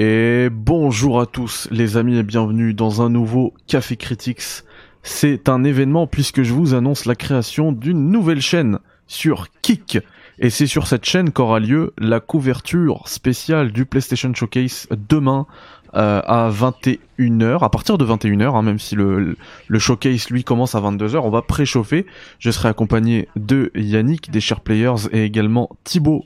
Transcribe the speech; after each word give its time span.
Et 0.00 0.48
bonjour 0.48 1.20
à 1.20 1.26
tous 1.26 1.66
les 1.72 1.96
amis 1.96 2.18
et 2.18 2.22
bienvenue 2.22 2.72
dans 2.72 3.02
un 3.02 3.10
nouveau 3.10 3.52
Café 3.66 3.96
Critics. 3.96 4.62
C'est 5.02 5.48
un 5.48 5.64
événement 5.64 6.06
puisque 6.06 6.44
je 6.44 6.54
vous 6.54 6.74
annonce 6.74 7.04
la 7.04 7.16
création 7.16 7.72
d'une 7.72 8.08
nouvelle 8.08 8.40
chaîne 8.40 8.78
sur 9.08 9.48
Kik. 9.60 9.98
Et 10.38 10.50
c'est 10.50 10.68
sur 10.68 10.86
cette 10.86 11.04
chaîne 11.04 11.32
qu'aura 11.32 11.58
lieu 11.58 11.94
la 11.98 12.20
couverture 12.20 13.08
spéciale 13.08 13.72
du 13.72 13.86
PlayStation 13.86 14.32
Showcase 14.32 14.86
demain 15.08 15.48
euh, 15.96 16.22
à 16.24 16.48
21h, 16.48 17.64
à 17.64 17.68
partir 17.68 17.98
de 17.98 18.06
21h, 18.06 18.56
hein, 18.56 18.62
même 18.62 18.78
si 18.78 18.94
le, 18.94 19.34
showcase 19.78 20.30
lui 20.30 20.44
commence 20.44 20.76
à 20.76 20.80
22h, 20.80 21.16
on 21.16 21.30
va 21.30 21.42
préchauffer. 21.42 22.06
Je 22.38 22.52
serai 22.52 22.68
accompagné 22.68 23.26
de 23.34 23.72
Yannick 23.74 24.30
des 24.30 24.40
Share 24.40 24.60
Players 24.60 25.08
et 25.10 25.24
également 25.24 25.70
Thibaut 25.82 26.24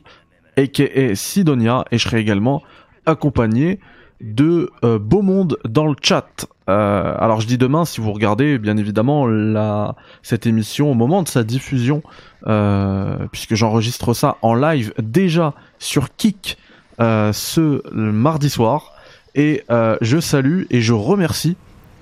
aka 0.58 1.14
Sidonia 1.14 1.84
et 1.90 1.98
je 1.98 2.04
serai 2.04 2.20
également 2.20 2.62
accompagné 3.06 3.78
de 4.20 4.70
euh, 4.84 4.98
Beau 4.98 5.22
Monde 5.22 5.58
dans 5.64 5.86
le 5.86 5.96
chat. 6.00 6.46
Euh, 6.68 7.14
alors 7.18 7.40
je 7.40 7.46
dis 7.46 7.58
demain 7.58 7.84
si 7.84 8.00
vous 8.00 8.12
regardez 8.12 8.58
bien 8.58 8.76
évidemment 8.76 9.26
la 9.26 9.96
cette 10.22 10.46
émission 10.46 10.92
au 10.92 10.94
moment 10.94 11.22
de 11.22 11.28
sa 11.28 11.42
diffusion 11.42 12.02
euh, 12.46 13.26
puisque 13.32 13.56
j'enregistre 13.56 14.14
ça 14.14 14.36
en 14.42 14.54
live 14.54 14.94
déjà 15.02 15.54
sur 15.80 16.14
Kik 16.16 16.56
ce 17.00 17.82
mardi 17.92 18.48
soir 18.48 18.92
et 19.34 19.64
je 20.00 20.20
salue 20.20 20.64
et 20.70 20.80
je 20.80 20.92
remercie 20.92 21.56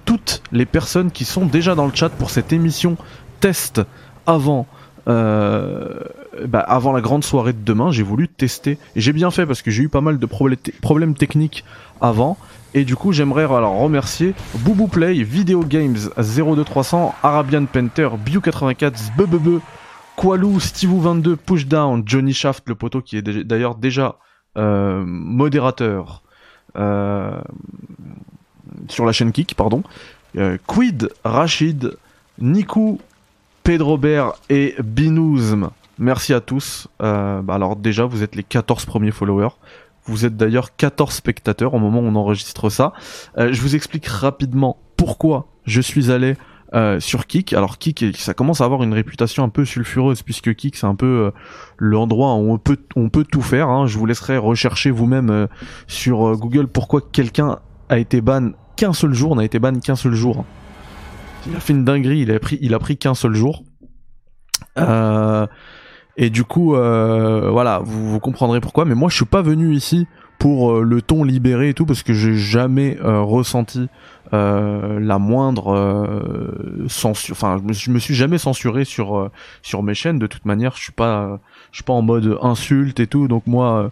toutes 0.05 0.43
les 0.53 0.67
personnes 0.67 1.11
qui 1.11 1.25
sont 1.25 1.47
déjà 1.47 1.75
dans 1.75 1.87
le 1.87 1.95
chat 1.95 2.11
pour 2.11 2.29
cette 2.29 2.53
émission 2.53 2.99
test 3.41 3.81
avant 4.27 4.67
bah, 5.11 6.61
avant 6.61 6.93
la 6.93 7.01
grande 7.01 7.25
soirée 7.25 7.53
de 7.53 7.65
demain, 7.65 7.91
j'ai 7.91 8.03
voulu 8.03 8.29
tester. 8.29 8.79
Et 8.97 9.01
j'ai 9.01 9.13
bien 9.13 9.31
fait 9.31 9.47
parce 9.47 9.63
que 9.63 9.71
j'ai 9.71 9.83
eu 9.83 9.89
pas 9.89 10.01
mal 10.01 10.19
de 10.19 10.27
problèmes 10.27 11.15
techniques 11.15 11.65
avant. 12.01 12.37
Et 12.73 12.85
du 12.85 12.95
coup, 12.95 13.13
j'aimerais 13.13 13.45
alors 13.45 13.79
remercier 13.79 14.35
Boubou 14.59 14.87
Play, 14.87 15.23
Video 15.23 15.65
Games 15.65 15.99
02300, 16.17 17.15
Arabian 17.23 17.67
Panther, 17.67 18.11
Biu84, 18.25 19.17
Bebebe, 19.17 19.61
Qualou, 20.17 20.59
Stevou22, 20.59 21.37
Pushdown, 21.37 22.03
Johnny 22.07 22.33
Shaft, 22.33 22.69
le 22.69 22.77
poteau 22.77 23.01
qui 23.01 23.17
est 23.17 23.23
d'ailleurs 23.23 23.75
déjà 23.75 24.17
euh, 24.57 25.03
modérateur 25.05 26.23
euh, 26.77 27.41
sur 28.89 29.05
la 29.05 29.13
chaîne 29.13 29.33
Kik, 29.33 29.55
pardon. 29.57 29.83
Euh, 30.37 30.57
Quid, 30.67 31.11
Rachid, 31.25 31.97
Niku, 32.39 33.01
Pedrobert 33.71 34.33
et 34.49 34.75
Binouzm. 34.83 35.71
Merci 36.01 36.35
à 36.35 36.41
tous. 36.41 36.89
Euh, 37.01 37.41
bah 37.41 37.55
alors 37.55 37.77
déjà, 37.77 38.05
vous 38.05 38.25
êtes 38.25 38.35
les 38.35 38.43
14 38.43 38.85
premiers 38.85 39.13
followers. 39.13 39.55
Vous 40.07 40.27
êtes 40.27 40.37
d'ailleurs 40.37 40.75
14 40.75 41.15
spectateurs 41.15 41.73
au 41.75 41.79
moment 41.79 42.01
où 42.01 42.05
on 42.05 42.17
enregistre 42.17 42.69
ça. 42.69 42.93
Euh, 43.39 43.53
je 43.53 43.63
vous 43.63 43.77
explique 43.77 44.09
rapidement 44.09 44.77
pourquoi 44.97 45.47
je 45.67 45.81
suis 45.81 46.11
allé 46.11 46.37
euh, 46.75 46.99
sur 46.99 47.29
Kik. 47.29 47.53
Alors 47.53 47.79
Kik, 47.79 48.17
ça 48.17 48.35
commence 48.35 48.61
à 48.61 48.65
avoir 48.65 48.83
une 48.83 48.93
réputation 48.93 49.45
un 49.45 49.49
peu 49.51 49.65
sulfureuse 49.65 50.23
puisque 50.23 50.53
Kik 50.53 50.75
c'est 50.75 50.89
un 50.89 50.97
peu 50.97 51.31
l'endroit 51.79 52.35
où 52.35 52.59
on 52.97 53.09
peut 53.09 53.25
tout 53.25 53.43
faire. 53.43 53.69
Hein. 53.69 53.87
Je 53.87 53.99
vous 53.99 54.07
laisserai 54.07 54.37
rechercher 54.37 54.91
vous-même 54.91 55.47
sur 55.87 56.37
Google 56.37 56.67
pourquoi 56.67 57.03
quelqu'un 57.13 57.61
a 57.89 57.99
été 57.99 58.21
ban 58.21 58.51
qu'un 58.75 58.93
seul 58.93 59.15
jour, 59.15 59.37
n'a 59.37 59.45
été 59.45 59.61
ban 59.61 59.79
qu'un 59.79 59.95
seul 59.95 60.15
jour. 60.15 60.45
Il 61.47 61.57
a 61.57 61.61
fait 61.61 61.73
une 61.73 61.85
dinguerie, 61.85 62.21
il 62.21 62.31
a 62.31 62.39
pris 62.39 62.59
il 62.61 62.75
a 62.75 62.79
pris 62.79 62.97
qu'un 62.97 63.15
seul 63.15 63.35
jour. 63.35 63.65
Euh, 64.79 65.47
et 66.17 66.31
du 66.31 66.45
coup, 66.45 66.75
euh, 66.75 67.51
voilà, 67.51 67.81
vous, 67.83 68.11
vous, 68.11 68.21
comprendrez 68.21 68.61
pourquoi. 68.61 68.85
Mais 68.85 68.95
moi, 68.95 69.09
je 69.09 69.17
suis 69.17 69.25
pas 69.25 69.43
venu 69.43 69.75
ici 69.75 70.07
pour 70.39 70.73
euh, 70.73 70.83
le 70.83 71.03
ton 71.03 71.25
libéré 71.25 71.71
et 71.71 71.75
tout, 71.75 71.87
parce 71.87 72.03
que 72.03 72.13
j'ai 72.13 72.37
jamais 72.37 72.99
euh, 73.01 73.21
ressenti 73.21 73.89
euh, 74.33 74.99
la 75.01 75.19
moindre 75.19 76.55
censure. 76.89 77.33
Enfin, 77.33 77.59
je 77.59 77.63
me, 77.65 77.73
suis, 77.73 77.87
je 77.87 77.91
me 77.93 77.99
suis 77.99 78.15
jamais 78.15 78.39
censuré 78.39 78.85
sur 78.85 79.31
sur 79.63 79.83
mes 79.83 79.95
chaînes. 79.95 80.19
De 80.19 80.27
toute 80.27 80.45
manière, 80.45 80.77
je 80.77 80.83
suis 80.83 80.93
pas, 80.93 81.41
je 81.73 81.79
suis 81.79 81.85
pas 81.85 81.93
en 81.93 82.03
mode 82.03 82.39
insulte 82.43 83.01
et 83.01 83.07
tout. 83.07 83.29
Donc 83.29 83.47
moi. 83.47 83.91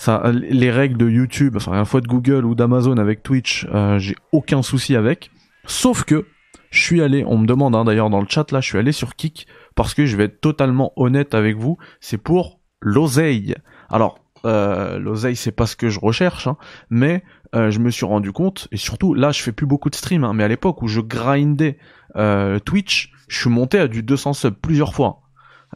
Ça, 0.00 0.30
les 0.32 0.70
règles 0.70 0.96
de 0.96 1.10
YouTube, 1.10 1.56
enfin, 1.56 1.84
fois 1.84 2.00
de 2.00 2.06
Google 2.06 2.44
ou 2.44 2.54
d'Amazon 2.54 2.98
avec 2.98 3.24
Twitch, 3.24 3.66
j'ai 3.96 4.14
aucun 4.30 4.62
souci 4.62 4.94
avec. 4.94 5.32
Sauf 5.66 6.04
que, 6.04 6.24
je 6.70 6.82
suis 6.82 7.02
allé, 7.02 7.24
on 7.26 7.38
me 7.38 7.46
demande 7.46 7.74
hein, 7.74 7.84
d'ailleurs 7.84 8.10
dans 8.10 8.20
le 8.20 8.26
chat 8.28 8.50
là, 8.52 8.60
je 8.60 8.66
suis 8.66 8.78
allé 8.78 8.92
sur 8.92 9.16
Kik 9.16 9.46
parce 9.74 9.94
que 9.94 10.06
je 10.06 10.16
vais 10.16 10.24
être 10.24 10.40
totalement 10.40 10.92
honnête 10.96 11.34
avec 11.34 11.56
vous, 11.56 11.78
c'est 12.00 12.18
pour 12.18 12.60
l'oseille. 12.80 13.54
Alors, 13.88 14.18
euh, 14.44 14.98
l'oseille 14.98 15.36
c'est 15.36 15.52
pas 15.52 15.66
ce 15.66 15.76
que 15.76 15.88
je 15.88 16.00
recherche, 16.00 16.46
hein, 16.46 16.56
mais 16.90 17.22
euh, 17.54 17.70
je 17.70 17.78
me 17.78 17.90
suis 17.90 18.04
rendu 18.04 18.32
compte, 18.32 18.68
et 18.72 18.76
surtout 18.76 19.14
là 19.14 19.32
je 19.32 19.42
fais 19.42 19.52
plus 19.52 19.66
beaucoup 19.66 19.90
de 19.90 19.94
stream, 19.94 20.24
hein, 20.24 20.32
mais 20.34 20.44
à 20.44 20.48
l'époque 20.48 20.82
où 20.82 20.88
je 20.88 21.00
grindais 21.00 21.78
euh, 22.16 22.58
Twitch, 22.58 23.12
je 23.28 23.38
suis 23.40 23.50
monté 23.50 23.78
à 23.78 23.88
du 23.88 24.02
200 24.02 24.34
subs 24.34 24.56
plusieurs 24.60 24.94
fois. 24.94 25.22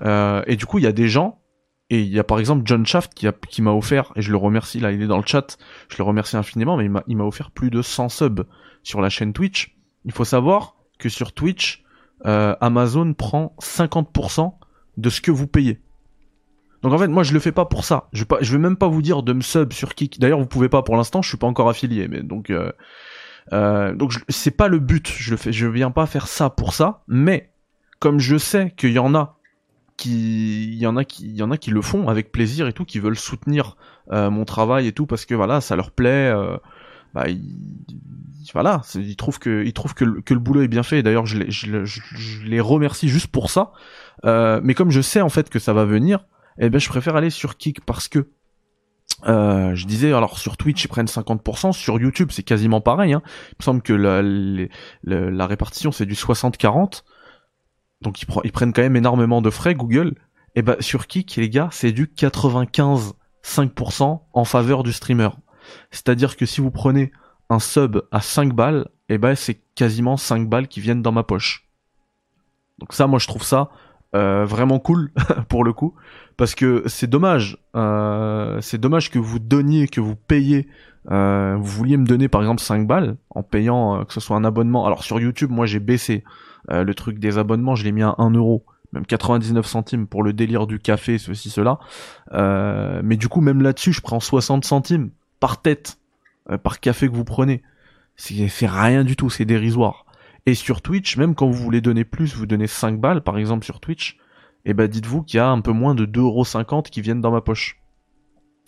Euh, 0.03 0.43
et 0.47 0.57
du 0.57 0.67
coup 0.67 0.79
il 0.79 0.85
y 0.85 0.89
a 0.89 0.93
des 0.93 1.09
gens, 1.09 1.41
et 1.89 2.01
il 2.01 2.09
y 2.09 2.19
a 2.19 2.25
par 2.25 2.39
exemple 2.39 2.63
John 2.65 2.85
Shaft 2.85 3.15
qui, 3.15 3.27
qui 3.49 3.63
m'a 3.63 3.73
offert, 3.73 4.13
et 4.17 4.23
je 4.23 4.31
le 4.31 4.37
remercie, 4.37 4.81
là 4.81 4.93
il 4.93 5.03
est 5.03 5.07
dans 5.07 5.19
le 5.19 5.27
chat, 5.27 5.57
je 5.89 5.97
le 5.97 6.05
remercie 6.05 6.37
infiniment, 6.37 6.77
mais 6.77 6.91
il 7.07 7.17
m'a 7.17 7.25
offert 7.25 7.51
plus 7.51 7.71
de 7.71 7.81
100 7.81 8.09
subs 8.11 8.45
sur 8.83 9.01
la 9.01 9.09
chaîne 9.09 9.33
Twitch. 9.33 9.77
Il 10.05 10.13
faut 10.13 10.25
savoir 10.25 10.77
que 11.03 11.09
sur 11.09 11.33
Twitch, 11.33 11.83
euh, 12.27 12.55
Amazon 12.61 13.13
prend 13.13 13.55
50% 13.61 14.55
de 14.97 15.11
ce 15.11 15.21
que 15.21 15.33
vous 15.33 15.49
payez. 15.49 15.81
Donc 16.83 16.93
en 16.93 16.99
fait, 16.99 17.09
moi 17.09 17.25
je 17.25 17.33
le 17.33 17.41
fais 17.41 17.53
pas 17.53 17.65
pour 17.65 17.85
ça. 17.85 18.09
Je 18.13 18.21
vais, 18.21 18.27
pas, 18.27 18.39
je 18.41 18.53
vais 18.53 18.59
même 18.59 18.77
pas 18.77 18.89
vous 18.89 19.03
dire 19.03 19.23
de 19.23 19.33
me 19.33 19.41
sub 19.41 19.73
sur 19.73 19.95
Kik. 19.95 20.21
D'ailleurs, 20.21 20.39
vous 20.39 20.47
pouvez 20.47 20.69
pas 20.69 20.83
pour 20.83 20.97
l'instant. 20.97 21.23
Je 21.23 21.29
suis 21.29 21.39
pas 21.39 21.47
encore 21.47 21.69
affilié, 21.69 22.09
mais 22.09 22.23
donc 22.23 22.51
euh, 22.51 22.73
euh, 23.53 23.95
donc 23.95 24.15
c'est 24.29 24.53
pas 24.53 24.69
le 24.69 24.79
but. 24.79 25.13
Je 25.17 25.33
le 25.33 25.37
fais, 25.37 25.53
je 25.53 25.67
viens 25.67 25.91
pas 25.91 26.07
faire 26.07 26.29
ça 26.29 26.51
pour 26.51 26.73
ça. 26.73 27.03
Mais 27.09 27.53
comme 27.99 28.19
je 28.19 28.37
sais 28.37 28.73
qu'il 28.77 28.93
y 28.93 28.99
en 28.99 29.15
a 29.15 29.39
qui, 29.97 30.65
il 30.73 30.79
y 30.79 30.87
en 30.87 30.97
a 30.97 31.05
qui, 31.05 31.33
y 31.33 31.43
en 31.43 31.51
a 31.51 31.57
qui 31.57 31.71
le 31.71 31.83
font 31.83 32.09
avec 32.09 32.31
plaisir 32.31 32.69
et 32.69 32.73
tout, 32.73 32.85
qui 32.85 33.01
veulent 33.01 33.19
soutenir 33.19 33.77
mon 34.11 34.45
travail 34.45 34.87
et 34.87 34.93
tout 34.93 35.07
parce 35.07 35.25
que 35.25 35.35
voilà, 35.35 35.61
ça 35.61 35.77
leur 35.77 35.91
plaît. 35.91 36.33
Bah, 37.15 37.27
voilà, 38.53 38.83
ils 38.95 39.17
trouvent 39.17 39.39
que 39.39 39.65
que 39.95 40.05
le, 40.05 40.21
que 40.21 40.35
le 40.35 40.41
boulot 40.41 40.63
est 40.63 40.69
bien 40.69 40.83
fait. 40.83 41.03
D'ailleurs, 41.03 41.27
je 41.27 41.39
les, 42.45 42.61
remercie 42.61 43.09
juste 43.09 43.29
pour 43.29 43.51
ça. 43.51 43.73
Euh, 44.25 44.61
mais 44.63 44.75
comme 44.75 44.91
je 44.91 45.01
sais 45.01 45.21
en 45.21 45.29
fait 45.29 45.51
que 45.51 45.59
ça 45.59 45.73
va 45.73 45.85
venir, 45.85 46.27
eh 46.59 46.71
ben 46.71 46.79
je 46.79 46.89
préfère 46.89 47.17
aller 47.17 47.31
sur 47.31 47.57
Kik 47.57 47.85
parce 47.85 48.09
que 48.09 48.31
euh, 49.27 49.75
je 49.75 49.87
disais 49.87 50.13
alors 50.13 50.39
sur 50.39 50.57
Twitch 50.57 50.85
ils 50.85 50.89
prennent 50.89 51.07
50%, 51.07 51.73
sur 51.73 52.01
YouTube 52.01 52.31
c'est 52.33 52.43
quasiment 52.43 52.81
pareil. 52.81 53.13
Hein. 53.13 53.23
Il 53.51 53.57
me 53.61 53.65
semble 53.65 53.83
que 53.83 53.93
la, 53.93 54.23
la, 55.03 55.47
répartition 55.47 55.93
c'est 55.93 56.07
du 56.07 56.15
60-40, 56.15 57.03
donc 58.01 58.23
ils, 58.23 58.29
ils, 58.45 58.53
prennent 58.53 58.73
quand 58.73 58.83
même 58.83 58.97
énormément 58.97 59.43
de 59.43 59.51
frais 59.51 59.75
Google. 59.75 60.15
Et 60.55 60.63
ben 60.63 60.77
sur 60.81 61.07
Kik 61.07 61.37
les 61.37 61.49
gars 61.49 61.69
c'est 61.73 61.93
du 61.93 62.07
95-5% 62.07 64.21
en 64.33 64.45
faveur 64.45 64.83
du 64.83 64.93
streamer. 64.93 65.31
C'est-à-dire 65.91 66.37
que 66.37 66.47
si 66.47 66.61
vous 66.61 66.71
prenez 66.71 67.13
un 67.53 67.59
sub 67.59 68.03
à 68.11 68.21
5 68.21 68.55
balles, 68.55 68.89
et 69.09 69.15
eh 69.15 69.19
ben 69.19 69.35
c'est 69.35 69.61
quasiment 69.75 70.17
5 70.17 70.49
balles 70.49 70.69
qui 70.69 70.81
viennent 70.81 71.03
dans 71.03 71.13
ma 71.13 71.23
poche. 71.23 71.69
Donc 72.79 72.93
ça, 72.95 73.07
moi 73.07 73.19
je 73.19 73.27
trouve 73.27 73.43
ça 73.43 73.71
euh, 74.15 74.45
vraiment 74.45 74.79
cool 74.79 75.11
pour 75.49 75.65
le 75.65 75.73
coup, 75.73 75.95
parce 76.37 76.55
que 76.55 76.83
c'est 76.87 77.07
dommage, 77.07 77.59
euh, 77.77 78.59
c'est 78.61 78.79
dommage 78.79 79.11
que 79.11 79.19
vous 79.19 79.39
donniez, 79.39 79.87
que 79.87 80.01
vous 80.01 80.17
payez, 80.17 80.69
euh, 81.11 81.57
vous 81.59 81.71
vouliez 81.71 81.97
me 81.97 82.07
donner 82.07 82.29
par 82.29 82.41
exemple 82.41 82.63
5 82.63 82.87
balles 82.87 83.17
en 83.31 83.43
payant 83.43 84.05
que 84.05 84.13
ce 84.13 84.21
soit 84.21 84.37
un 84.37 84.45
abonnement. 84.45 84.87
Alors 84.87 85.05
sur 85.05 85.21
YouTube, 85.21 85.51
moi 85.51 85.67
j'ai 85.67 85.81
baissé 85.81 86.25
le 86.69 86.93
truc 86.95 87.19
des 87.19 87.39
abonnements, 87.39 87.75
je 87.75 87.85
l'ai 87.85 87.93
mis 87.93 88.03
à 88.03 88.15
1 88.19 88.31
euro 88.31 88.65
même 88.93 89.07
99 89.07 89.65
centimes 89.67 90.07
pour 90.07 90.23
le 90.23 90.35
délire 90.35 90.67
du 90.67 90.79
café, 90.79 91.17
ceci, 91.17 91.49
cela. 91.49 91.79
Mais 93.03 93.17
du 93.17 93.29
coup, 93.29 93.41
même 93.41 93.63
là-dessus, 93.63 93.93
je 93.93 94.03
prends 94.03 94.21
60 94.21 94.65
centimes 94.65 95.11
par 95.41 95.63
tête 95.63 95.97
euh, 96.53 96.59
par 96.59 96.81
café 96.81 97.09
que 97.09 97.15
vous 97.15 97.25
prenez. 97.25 97.63
C'est 98.17 98.67
rien 98.67 99.05
du 99.05 99.17
tout, 99.17 99.31
c'est 99.31 99.45
dérisoire. 99.45 100.07
Et 100.47 100.55
sur 100.55 100.83
Twitch, 100.83 101.17
même 101.17 101.35
quand 101.35 101.47
vous 101.47 101.63
voulez 101.63 101.81
donner 101.81 102.05
plus, 102.05 102.35
vous 102.35 102.47
donnez 102.47 102.67
5 102.67 103.01
balles 103.01 103.23
par 103.23 103.39
exemple 103.39 103.65
sur 103.65 103.81
Twitch, 103.81 104.19
et 104.65 104.71
eh 104.71 104.75
ben 104.75 104.87
dites-vous 104.87 105.23
qu'il 105.23 105.39
y 105.39 105.41
a 105.41 105.49
un 105.49 105.61
peu 105.61 105.73
moins 105.73 105.95
de 105.95 106.07
2,50€ 106.07 106.91
qui 106.91 107.01
viennent 107.01 107.21
dans 107.21 107.33
ma 107.33 107.41
poche. 107.41 107.81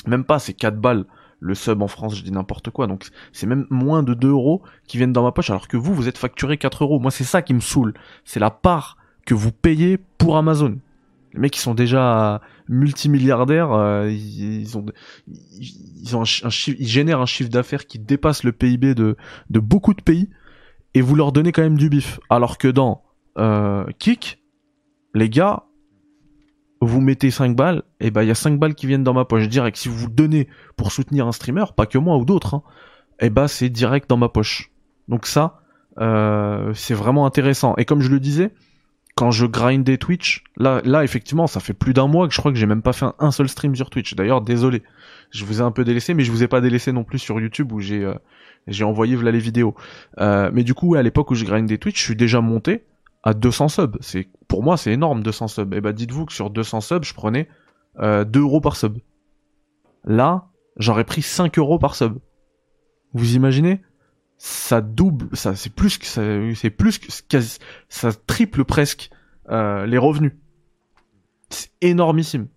Même 0.07 0.25
pas, 0.25 0.39
c'est 0.39 0.55
4 0.55 0.81
balles. 0.81 1.05
Le 1.39 1.55
sub 1.55 1.83
en 1.83 1.89
France, 1.89 2.17
je 2.17 2.23
dis 2.23 2.33
n'importe 2.33 2.71
quoi. 2.71 2.87
Donc 2.87 3.07
c'est 3.33 3.47
même 3.47 3.67
moins 3.71 4.03
de 4.03 4.15
2 4.15 4.29
euros 4.29 4.63
qui 4.89 4.97
viennent 4.97 5.13
dans 5.13 5.23
ma 5.23 5.31
poche, 5.31 5.51
alors 5.51 5.69
que 5.69 5.77
vous, 5.77 5.95
vous 5.95 6.09
êtes 6.09 6.19
facturé 6.19 6.59
4 6.59 6.85
euros. 6.85 6.99
Moi, 6.99 7.11
c'est 7.11 7.25
ça 7.25 7.43
qui 7.43 7.55
me 7.55 7.61
saoule. 7.61 7.95
C'est 8.25 8.41
la 8.41 8.51
part 8.51 8.97
que 9.25 9.35
vous 9.35 9.53
payez 9.53 9.99
pour 10.19 10.37
Amazon. 10.37 10.79
Les 11.35 11.41
mecs, 11.41 11.57
ils 11.57 11.61
sont 11.61 11.75
déjà 11.75 12.41
multimilliardaires, 12.69 13.73
euh, 13.73 14.09
ils, 14.11 14.79
ont, 14.79 14.87
ils, 15.27 16.17
ont 16.17 16.23
un, 16.23 16.25
chiffre, 16.25 16.79
ils 16.81 16.89
génèrent 16.89 17.21
un 17.21 17.27
chiffre 17.27 17.51
d'affaires 17.51 17.87
qui 17.87 17.99
dépasse 17.99 18.45
le 18.45 18.53
PIB 18.53 18.95
de, 18.95 19.17
de 19.51 19.59
beaucoup 19.59 19.95
de 19.95 20.03
pays, 20.03 20.31
et 20.95 21.01
vous 21.01 21.17
leur 21.17 21.33
donnez 21.33 21.51
quand 21.51 21.63
même 21.63 21.77
du 21.77 21.89
bif. 21.89 22.21
Alors 22.31 22.57
que 22.57 22.69
dans 22.69 23.03
euh, 23.37 23.85
Kik, 23.99 24.41
les 25.15 25.29
gars, 25.29 25.65
vous 26.81 27.01
mettez 27.01 27.31
5 27.31 27.57
balles, 27.57 27.83
et 27.99 28.11
ben 28.11 28.23
il 28.23 28.29
y 28.29 28.31
a 28.31 28.37
5 28.37 28.59
balles 28.59 28.75
qui 28.75 28.87
viennent 28.87 29.05
dans 29.05 29.15
ma 29.15 29.25
poche 29.25 29.49
direct. 29.49 29.77
Si 29.77 29.89
vous 29.89 29.97
vous 29.97 30.11
donnez 30.11 30.49
pour 30.77 30.93
soutenir 30.93 31.27
un 31.27 31.33
streamer, 31.33 31.65
pas 31.77 31.87
que 31.87 31.99
moi 31.99 32.17
ou 32.17 32.25
d'autres, 32.25 32.55
hein, 32.55 32.63
et 33.21 33.31
ben 33.31 33.49
c'est 33.49 33.71
direct 33.71 34.09
dans 34.09 34.17
ma 34.17 34.29
poche. 34.29 34.71
Donc 35.09 35.27
ça, 35.27 35.63
euh, 35.99 36.73
c'est 36.75 36.95
vraiment 36.95 37.27
intéressant. 37.27 37.75
Et 37.77 37.85
comme 37.85 38.01
je 38.01 38.11
le 38.11 38.21
disais, 38.21 38.53
quand 39.15 39.31
je 39.31 39.47
grindais 39.47 39.97
Twitch, 39.97 40.43
là, 40.57 40.81
là 40.85 41.05
effectivement, 41.05 41.47
ça 41.47 41.61
fait 41.61 41.73
plus 41.73 41.95
d'un 41.95 42.09
mois 42.09 42.27
que 42.27 42.35
je 42.35 42.39
crois 42.39 42.51
que 42.53 42.59
j'ai 42.59 42.67
même 42.67 42.83
pas 42.83 42.93
fait 42.93 43.07
un, 43.19 43.31
seul 43.31 43.49
stream 43.49 43.75
sur 43.77 43.91
Twitch. 43.91 44.15
D'ailleurs, 44.15 44.41
désolé, 44.41 44.83
je 45.31 45.45
vous 45.45 45.61
ai 45.61 45.65
un 45.65 45.71
peu 45.71 45.85
délaissé, 45.85 46.15
mais 46.15 46.25
je 46.25 46.33
vous 46.33 46.43
ai 46.43 46.49
pas 46.49 46.61
délaissé 46.61 46.91
non 46.93 47.05
plus 47.05 47.21
sur 47.21 47.41
YouTube 47.41 47.73
où 47.73 47.81
j'ai 47.81 48.05
euh, 48.05 48.15
j'ai 48.67 48.85
envoyé 48.85 49.15
voilà 49.15 49.31
les 49.31 49.39
vidéos. 49.39 49.75
Euh, 50.19 50.51
mais 50.53 50.65
du 50.65 50.75
coup, 50.75 50.95
à 50.97 51.03
l'époque 51.03 51.31
où 51.31 51.35
je 51.35 51.45
grindais 51.45 51.79
Twitch, 51.79 51.99
je 51.99 52.05
suis 52.05 52.17
déjà 52.17 52.41
monté 52.41 52.85
à 53.23 53.35
200 53.35 53.69
subs. 53.69 53.97
C'est 54.01 54.29
pour 54.49 54.63
moi, 54.63 54.77
c'est 54.77 54.93
énorme 54.93 55.23
200 55.23 55.49
subs. 55.49 55.75
Et 55.75 55.79
eh 55.79 55.81
bah 55.81 55.91
ben, 55.91 55.97
dites-vous 55.97 56.27
que 56.27 56.33
sur 56.33 56.51
200 56.51 56.81
subs, 56.81 57.05
je 57.05 57.15
prenais 57.15 57.49
euh, 58.01 58.25
2 58.25 58.41
euros 58.41 58.61
par 58.61 58.77
sub. 58.77 58.99
Là, 60.05 60.49
j'aurais 60.77 61.05
pris 61.05 61.23
5 61.23 61.57
euros 61.59 61.79
par 61.79 61.95
sub. 61.95 62.19
Vous 63.13 63.37
imaginez? 63.37 63.81
Ça 64.45 64.83
double, 64.83 65.35
ça 65.35 65.57
c'est 65.57 65.75
plus 65.75 65.97
que 65.97 66.05
ça, 66.05 66.23
c'est 66.55 66.69
plus 66.69 66.99
que 66.99 67.39
ça 67.89 68.13
triple 68.27 68.65
presque 68.67 69.09
euh, 69.49 69.87
les 69.87 69.97
revenus. 69.97 70.33
C'est 71.49 71.71
énormissime. 71.81 72.49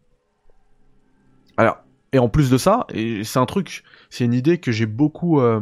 Alors 1.55 1.77
et 2.11 2.19
en 2.19 2.27
plus 2.27 2.49
de 2.49 2.57
ça, 2.57 2.85
et 2.89 3.23
c'est 3.23 3.39
un 3.39 3.45
truc, 3.45 3.85
c'est 4.09 4.25
une 4.25 4.33
idée 4.33 4.57
que 4.57 4.73
j'ai 4.73 4.85
beaucoup 4.85 5.39
euh, 5.39 5.61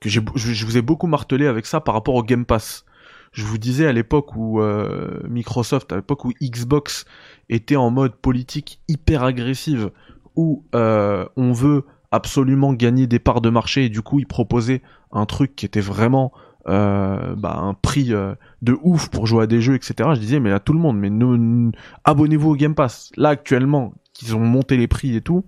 que 0.00 0.10
j'ai, 0.10 0.20
je 0.36 0.66
vous 0.66 0.76
ai 0.76 0.82
beaucoup 0.82 1.06
martelé 1.06 1.46
avec 1.46 1.64
ça 1.64 1.80
par 1.80 1.94
rapport 1.94 2.14
au 2.14 2.22
Game 2.22 2.44
Pass. 2.44 2.84
Je 3.32 3.46
vous 3.46 3.56
disais 3.56 3.86
à 3.86 3.92
l'époque 3.92 4.36
où 4.36 4.60
euh, 4.60 5.22
Microsoft, 5.30 5.90
à 5.94 5.96
l'époque 5.96 6.26
où 6.26 6.32
Xbox 6.42 7.06
était 7.48 7.76
en 7.76 7.90
mode 7.90 8.16
politique 8.16 8.82
hyper 8.86 9.22
agressive, 9.22 9.92
où 10.36 10.66
on 10.74 11.52
veut 11.52 11.86
absolument 12.12 12.74
gagner 12.74 13.06
des 13.06 13.18
parts 13.18 13.40
de 13.40 13.48
marché 13.48 13.86
et 13.86 13.88
du 13.88 14.02
coup 14.02 14.20
ils 14.20 14.26
proposaient 14.26 14.82
un 15.10 15.26
truc 15.26 15.56
qui 15.56 15.66
était 15.66 15.80
vraiment 15.80 16.32
euh, 16.68 17.34
bah, 17.34 17.56
un 17.56 17.74
prix 17.74 18.12
euh, 18.12 18.34
de 18.60 18.78
ouf 18.82 19.08
pour 19.08 19.26
jouer 19.26 19.44
à 19.44 19.46
des 19.48 19.60
jeux 19.60 19.74
etc 19.74 20.10
je 20.14 20.20
disais 20.20 20.38
mais 20.38 20.52
à 20.52 20.60
tout 20.60 20.74
le 20.74 20.78
monde 20.78 20.98
mais 20.98 21.10
abonnez-vous 22.04 22.50
au 22.50 22.54
Game 22.54 22.76
Pass. 22.76 23.10
Là 23.16 23.30
actuellement 23.30 23.94
qu'ils 24.12 24.36
ont 24.36 24.40
monté 24.40 24.76
les 24.76 24.86
prix 24.86 25.16
et 25.16 25.22
tout 25.22 25.44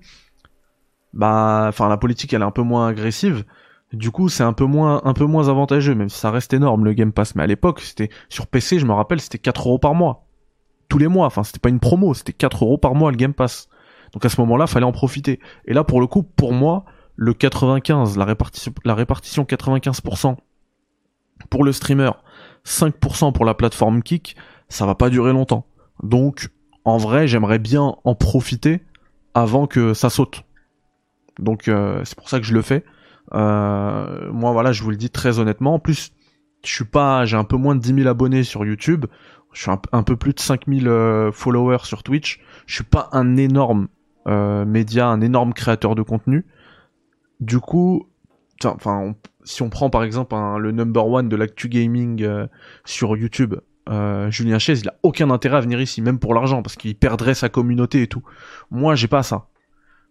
bah 1.13 1.67
enfin 1.69 1.89
la 1.89 1.99
politique 1.99 2.33
elle 2.33 2.43
est 2.43 2.47
un 2.47 2.51
peu 2.51 2.63
moins 2.63 2.89
agressive. 2.89 3.45
Du 3.93 4.11
coup 4.11 4.29
c'est 4.29 4.43
un 4.43 4.55
peu 4.55 4.65
moins 4.65 5.03
un 5.05 5.13
peu 5.13 5.27
moins 5.27 5.49
avantageux 5.49 5.95
même 5.95 6.09
si 6.09 6.19
ça 6.19 6.31
reste 6.31 6.55
énorme 6.55 6.85
le 6.85 6.95
Game 6.95 7.13
Pass. 7.13 7.37
Mais 7.37 7.43
à 7.43 7.47
l'époque 7.47 7.81
c'était 7.81 8.09
sur 8.31 8.47
PC 8.47 8.79
je 8.79 8.87
me 8.87 8.93
rappelle 8.93 9.21
c'était 9.21 9.39
4 9.39 9.69
euros 9.69 9.79
par 9.79 9.95
mois. 9.95 10.27
Tous 10.89 10.99
les 10.99 11.09
mois 11.09 11.27
enfin 11.27 11.45
c'était 11.45 11.61
pas 11.61 11.69
une 11.69 11.79
promo 11.79 12.15
c'était 12.15 12.33
4 12.33 12.65
euros 12.65 12.79
par 12.79 12.95
mois 12.95 13.11
le 13.11 13.19
Game 13.19 13.35
Pass 13.35 13.69
donc 14.15 14.25
à 14.25 14.29
ce 14.29 14.41
moment-là, 14.41 14.69
fallait 14.69 14.87
en 14.87 14.93
profiter. 14.93 15.41
Et 15.67 15.75
là, 15.75 15.83
pour 15.83 16.01
le 16.01 16.07
coup, 16.07 16.23
pour 16.23 16.53
moi, 16.53 16.85
le 17.17 17.35
95, 17.35 18.17
la 18.17 18.25
répartition, 18.25 18.73
la 18.85 18.95
répartition 18.95 19.43
95% 19.43 20.37
pour 21.51 21.65
le 21.65 21.73
streamer, 21.73 22.13
5% 22.65 23.33
pour 23.33 23.45
la 23.45 23.55
plateforme 23.55 24.03
Kick, 24.03 24.37
ça 24.69 24.87
va 24.87 24.95
pas 24.95 25.11
durer 25.11 25.33
longtemps. 25.33 25.67
Donc, 26.03 26.49
en 26.85 26.97
vrai, 26.97 27.27
j'aimerais 27.27 27.59
bien 27.59 27.97
en 28.05 28.15
profiter 28.15 28.83
avant 29.35 29.67
que 29.67 29.95
ça 29.95 30.11
saute. 30.11 30.45
Donc, 31.41 31.67
euh, 31.67 32.01
c'est 32.05 32.17
pour 32.17 32.29
ça 32.29 32.39
que 32.39 32.47
je 32.47 32.55
le 32.55 32.63
fais. 32.63 32.85
Euh, 33.35 34.31
moi, 34.31 34.53
voilà, 34.53 34.71
je 34.71 34.85
vous 34.85 34.91
le 34.91 34.97
dis 34.97 35.11
très 35.11 35.41
honnêtement. 35.41 35.75
En 35.75 35.79
plus, 35.81 36.13
je 36.65 36.73
suis 36.73 36.85
pas, 36.85 37.25
j'ai 37.25 37.37
un 37.37 37.45
peu 37.45 37.57
moins 37.57 37.75
de 37.75 37.81
10 37.81 37.95
000 37.95 38.09
abonnés 38.09 38.45
sur 38.45 38.65
YouTube. 38.65 39.07
Je 39.53 39.63
suis 39.63 39.71
un, 39.71 40.03
peu 40.03 40.17
plus 40.17 40.35
de 40.35 40.41
5000 40.41 40.89
euh, 40.89 41.33
followers 41.33 41.85
sur 41.85 42.03
Twitch. 42.05 42.41
Je 42.67 42.75
suis 42.75 42.85
pas 42.85 43.09
un 43.13 43.37
énorme 43.37 43.89
média, 44.27 45.09
un 45.09 45.21
énorme 45.21 45.53
créateur 45.53 45.95
de 45.95 46.03
contenu. 46.03 46.45
Du 47.41 47.59
coup, 47.61 48.09
enfin, 48.65 49.15
si 49.45 49.63
on 49.63 49.71
prend 49.71 49.91
par 49.91 50.03
exemple 50.03 50.35
le 50.59 50.73
number 50.73 51.07
one 51.07 51.29
de 51.29 51.37
l'actu 51.37 51.69
gaming 51.69 52.23
euh, 52.23 52.47
sur 52.85 53.17
YouTube, 53.17 53.55
euh, 53.89 54.31
Julien 54.31 54.59
Chaise, 54.59 54.81
il 54.81 54.89
a 54.89 54.95
aucun 55.03 55.31
intérêt 55.31 55.59
à 55.59 55.61
venir 55.61 55.81
ici, 55.81 56.01
même 56.03 56.19
pour 56.19 56.35
l'argent, 56.35 56.63
parce 56.63 56.77
qu'il 56.77 56.97
perdrait 56.97 57.35
sa 57.35 57.49
communauté 57.49 58.03
et 58.03 58.07
tout. 58.07 58.23
Moi, 58.71 58.95
j'ai 58.95 59.09
pas 59.09 59.23
ça. 59.23 59.49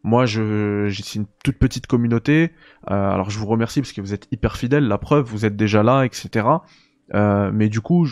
Moi, 0.03 0.25
je, 0.25 0.89
c'est 0.93 1.19
une 1.19 1.25
toute 1.43 1.57
petite 1.57 1.87
communauté. 1.87 2.51
Euh, 2.91 3.09
alors, 3.09 3.29
je 3.29 3.39
vous 3.39 3.45
remercie 3.45 3.81
parce 3.81 3.93
que 3.93 4.01
vous 4.01 4.13
êtes 4.13 4.27
hyper 4.31 4.57
fidèles. 4.57 4.87
La 4.87 4.97
preuve, 4.97 5.25
vous 5.25 5.45
êtes 5.45 5.55
déjà 5.55 5.81
là, 5.81 6.03
etc. 6.03 6.45
Euh, 7.13 7.51
mais 7.53 7.69
du 7.69 7.81
coup, 7.81 8.07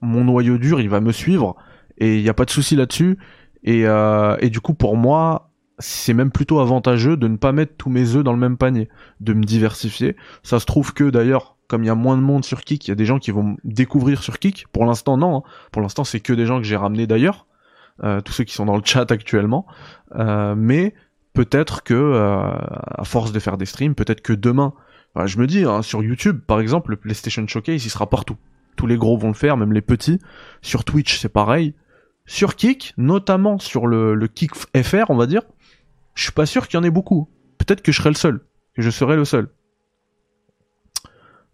mon 0.00 0.24
noyau 0.24 0.56
dur, 0.56 0.80
il 0.80 0.88
va 0.88 1.00
me 1.00 1.12
suivre 1.12 1.56
et 1.98 2.16
il 2.16 2.22
n'y 2.22 2.28
a 2.28 2.34
pas 2.34 2.44
de 2.44 2.50
souci 2.50 2.76
là-dessus. 2.76 3.18
Et, 3.64 3.86
euh, 3.86 4.36
et 4.40 4.50
du 4.50 4.60
coup, 4.60 4.74
pour 4.74 4.96
moi, 4.96 5.52
c'est 5.78 6.14
même 6.14 6.30
plutôt 6.30 6.60
avantageux 6.60 7.16
de 7.16 7.28
ne 7.28 7.36
pas 7.36 7.52
mettre 7.52 7.74
tous 7.76 7.90
mes 7.90 8.14
œufs 8.14 8.24
dans 8.24 8.32
le 8.32 8.38
même 8.38 8.56
panier, 8.56 8.88
de 9.20 9.32
me 9.32 9.42
diversifier. 9.42 10.16
Ça 10.42 10.60
se 10.60 10.66
trouve 10.66 10.94
que 10.94 11.10
d'ailleurs, 11.10 11.56
comme 11.68 11.84
il 11.84 11.86
y 11.86 11.90
a 11.90 11.94
moins 11.94 12.16
de 12.16 12.22
monde 12.22 12.44
sur 12.44 12.62
Kik, 12.62 12.86
il 12.86 12.90
y 12.90 12.92
a 12.92 12.96
des 12.96 13.04
gens 13.04 13.18
qui 13.18 13.30
vont 13.30 13.56
découvrir 13.64 14.22
sur 14.22 14.38
Kik. 14.38 14.66
Pour 14.72 14.84
l'instant, 14.84 15.16
non. 15.16 15.38
Hein. 15.38 15.42
Pour 15.70 15.82
l'instant, 15.82 16.04
c'est 16.04 16.20
que 16.20 16.32
des 16.32 16.46
gens 16.46 16.58
que 16.58 16.64
j'ai 16.64 16.76
ramenés 16.76 17.06
d'ailleurs, 17.06 17.46
euh, 18.04 18.20
tous 18.20 18.32
ceux 18.32 18.44
qui 18.44 18.54
sont 18.54 18.66
dans 18.66 18.76
le 18.76 18.82
chat 18.84 19.10
actuellement. 19.10 19.66
Euh, 20.16 20.54
mais 20.56 20.94
peut-être 21.32 21.82
que, 21.82 21.94
euh, 21.94 22.52
à 22.98 23.04
force 23.04 23.32
de 23.32 23.40
faire 23.40 23.56
des 23.56 23.66
streams, 23.66 23.94
peut-être 23.94 24.22
que 24.22 24.32
demain, 24.32 24.74
je 25.24 25.38
me 25.38 25.46
dis, 25.46 25.64
hein, 25.64 25.82
sur 25.82 26.02
YouTube, 26.02 26.40
par 26.46 26.60
exemple, 26.60 26.90
le 26.90 26.96
PlayStation 26.96 27.46
Showcase, 27.46 27.84
il 27.84 27.90
sera 27.90 28.08
partout. 28.08 28.36
Tous 28.76 28.86
les 28.86 28.96
gros 28.96 29.18
vont 29.18 29.28
le 29.28 29.34
faire, 29.34 29.56
même 29.56 29.72
les 29.72 29.82
petits. 29.82 30.18
Sur 30.62 30.84
Twitch, 30.84 31.18
c'est 31.18 31.28
pareil 31.28 31.74
sur 32.26 32.56
Kik, 32.56 32.94
notamment 32.96 33.58
sur 33.58 33.86
le, 33.86 34.14
le 34.14 34.28
Kik 34.28 34.54
FR, 34.54 35.10
on 35.10 35.16
va 35.16 35.26
dire, 35.26 35.42
je 36.14 36.22
suis 36.22 36.32
pas 36.32 36.46
sûr 36.46 36.68
qu'il 36.68 36.78
y 36.78 36.80
en 36.80 36.84
ait 36.84 36.90
beaucoup. 36.90 37.28
Peut-être 37.58 37.82
que 37.82 37.92
je 37.92 37.98
serai 37.98 38.10
le 38.10 38.16
seul, 38.16 38.40
que 38.74 38.82
je 38.82 38.90
serai 38.90 39.16
le 39.16 39.24
seul. 39.24 39.48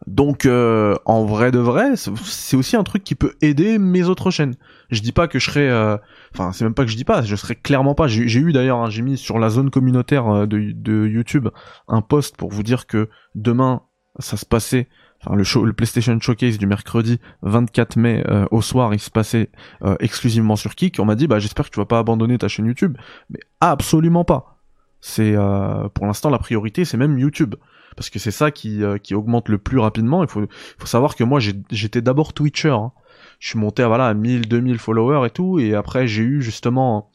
Donc 0.06 0.46
euh, 0.46 0.94
en 1.04 1.24
vrai 1.24 1.50
de 1.50 1.58
vrai, 1.58 1.96
c'est 1.96 2.56
aussi 2.56 2.76
un 2.76 2.84
truc 2.84 3.04
qui 3.04 3.14
peut 3.14 3.34
aider 3.42 3.78
mes 3.78 4.04
autres 4.04 4.30
chaînes. 4.30 4.54
Je 4.90 5.00
dis 5.00 5.12
pas 5.12 5.28
que 5.28 5.38
je 5.38 5.50
serai, 5.50 5.68
euh, 5.68 5.96
enfin 6.34 6.52
c'est 6.52 6.64
même 6.64 6.74
pas 6.74 6.84
que 6.84 6.90
je 6.90 6.96
dis 6.96 7.04
pas, 7.04 7.22
je 7.22 7.36
serai 7.36 7.56
clairement 7.56 7.94
pas. 7.94 8.06
J'ai 8.06 8.40
eu 8.40 8.52
d'ailleurs, 8.52 8.78
hein, 8.78 8.90
j'ai 8.90 9.02
mis 9.02 9.18
sur 9.18 9.38
la 9.38 9.50
zone 9.50 9.70
communautaire 9.70 10.26
euh, 10.28 10.46
de, 10.46 10.72
de 10.72 11.06
YouTube 11.06 11.48
un 11.88 12.00
post 12.00 12.36
pour 12.36 12.50
vous 12.50 12.62
dire 12.62 12.86
que 12.86 13.08
demain 13.34 13.82
ça 14.18 14.36
se 14.36 14.46
passait 14.46 14.88
le, 15.26 15.72
PlayStation 15.72 16.18
Showcase 16.20 16.58
du 16.58 16.66
mercredi 16.66 17.20
24 17.42 17.96
mai 17.96 18.24
euh, 18.28 18.46
au 18.50 18.62
soir, 18.62 18.94
il 18.94 19.00
se 19.00 19.10
passait 19.10 19.50
euh, 19.84 19.96
exclusivement 20.00 20.56
sur 20.56 20.74
Kik. 20.74 20.98
On 21.00 21.04
m'a 21.04 21.14
dit, 21.14 21.26
bah 21.26 21.38
j'espère 21.38 21.66
que 21.66 21.70
tu 21.70 21.80
vas 21.80 21.86
pas 21.86 21.98
abandonner 21.98 22.38
ta 22.38 22.48
chaîne 22.48 22.66
YouTube, 22.66 22.96
mais 23.30 23.40
absolument 23.60 24.24
pas. 24.24 24.58
C'est 25.00 25.34
euh, 25.34 25.88
pour 25.88 26.06
l'instant 26.06 26.30
la 26.30 26.38
priorité, 26.38 26.84
c'est 26.84 26.96
même 26.96 27.18
YouTube 27.18 27.54
parce 27.96 28.10
que 28.10 28.20
c'est 28.20 28.30
ça 28.30 28.52
qui, 28.52 28.82
qui 29.02 29.14
augmente 29.16 29.48
le 29.48 29.58
plus 29.58 29.78
rapidement. 29.78 30.22
Il 30.22 30.28
faut, 30.28 30.46
faut 30.78 30.86
savoir 30.86 31.16
que 31.16 31.24
moi 31.24 31.40
j'étais 31.40 32.00
d'abord 32.00 32.32
Twitcher. 32.32 32.70
Hein. 32.70 32.92
Je 33.40 33.48
suis 33.48 33.58
monté 33.58 33.82
à 33.82 33.88
voilà 33.88 34.06
à 34.06 34.14
1000, 34.14 34.46
2000 34.46 34.78
followers 34.78 35.26
et 35.26 35.30
tout, 35.30 35.58
et 35.58 35.74
après 35.74 36.06
j'ai 36.06 36.22
eu 36.22 36.40
justement 36.40 37.10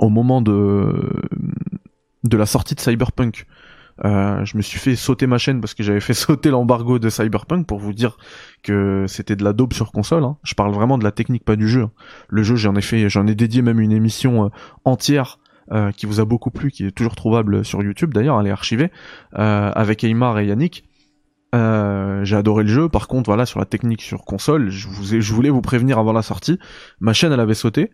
au 0.00 0.08
moment 0.08 0.42
de 0.42 1.08
de 2.24 2.36
la 2.36 2.46
sortie 2.46 2.74
de 2.74 2.80
Cyberpunk 2.80 3.46
euh, 4.04 4.44
je 4.44 4.56
me 4.56 4.62
suis 4.62 4.78
fait 4.78 4.96
sauter 4.96 5.26
ma 5.26 5.38
chaîne 5.38 5.60
parce 5.60 5.74
que 5.74 5.82
j'avais 5.82 6.00
fait 6.00 6.14
sauter 6.14 6.50
l'embargo 6.50 6.98
de 6.98 7.08
Cyberpunk 7.08 7.66
pour 7.66 7.78
vous 7.78 7.92
dire 7.92 8.16
que 8.62 9.04
c'était 9.08 9.36
de 9.36 9.44
la 9.44 9.52
daube 9.52 9.72
sur 9.72 9.92
console. 9.92 10.24
Hein. 10.24 10.36
Je 10.42 10.54
parle 10.54 10.72
vraiment 10.72 10.98
de 10.98 11.04
la 11.04 11.12
technique, 11.12 11.44
pas 11.44 11.56
du 11.56 11.68
jeu. 11.68 11.88
Le 12.28 12.42
jeu, 12.42 12.56
j'en 12.56 12.74
ai 12.76 12.82
fait, 12.82 13.08
j'en 13.08 13.26
ai 13.26 13.34
dédié 13.34 13.62
même 13.62 13.80
une 13.80 13.92
émission 13.92 14.46
euh, 14.46 14.48
entière 14.84 15.38
euh, 15.72 15.92
qui 15.92 16.06
vous 16.06 16.20
a 16.20 16.24
beaucoup 16.24 16.50
plu, 16.50 16.70
qui 16.70 16.86
est 16.86 16.90
toujours 16.90 17.14
trouvable 17.14 17.64
sur 17.64 17.82
YouTube 17.82 18.12
d'ailleurs, 18.12 18.40
elle 18.40 18.46
est 18.46 18.52
archivée 18.52 18.90
avec 19.32 20.02
Aymar 20.02 20.38
et 20.38 20.46
Yannick. 20.46 20.84
j'ai 21.52 22.36
adoré 22.36 22.64
le 22.64 22.68
jeu. 22.68 22.88
Par 22.88 23.06
contre, 23.06 23.28
voilà, 23.28 23.46
sur 23.46 23.60
la 23.60 23.66
technique 23.66 24.02
sur 24.02 24.24
console, 24.24 24.70
je, 24.70 24.88
vous 24.88 25.14
ai, 25.14 25.20
je 25.20 25.32
voulais 25.32 25.50
vous 25.50 25.62
prévenir 25.62 25.98
avant 25.98 26.12
la 26.12 26.22
sortie. 26.22 26.58
Ma 27.00 27.12
chaîne, 27.12 27.32
elle 27.32 27.40
avait 27.40 27.54
sauté. 27.54 27.90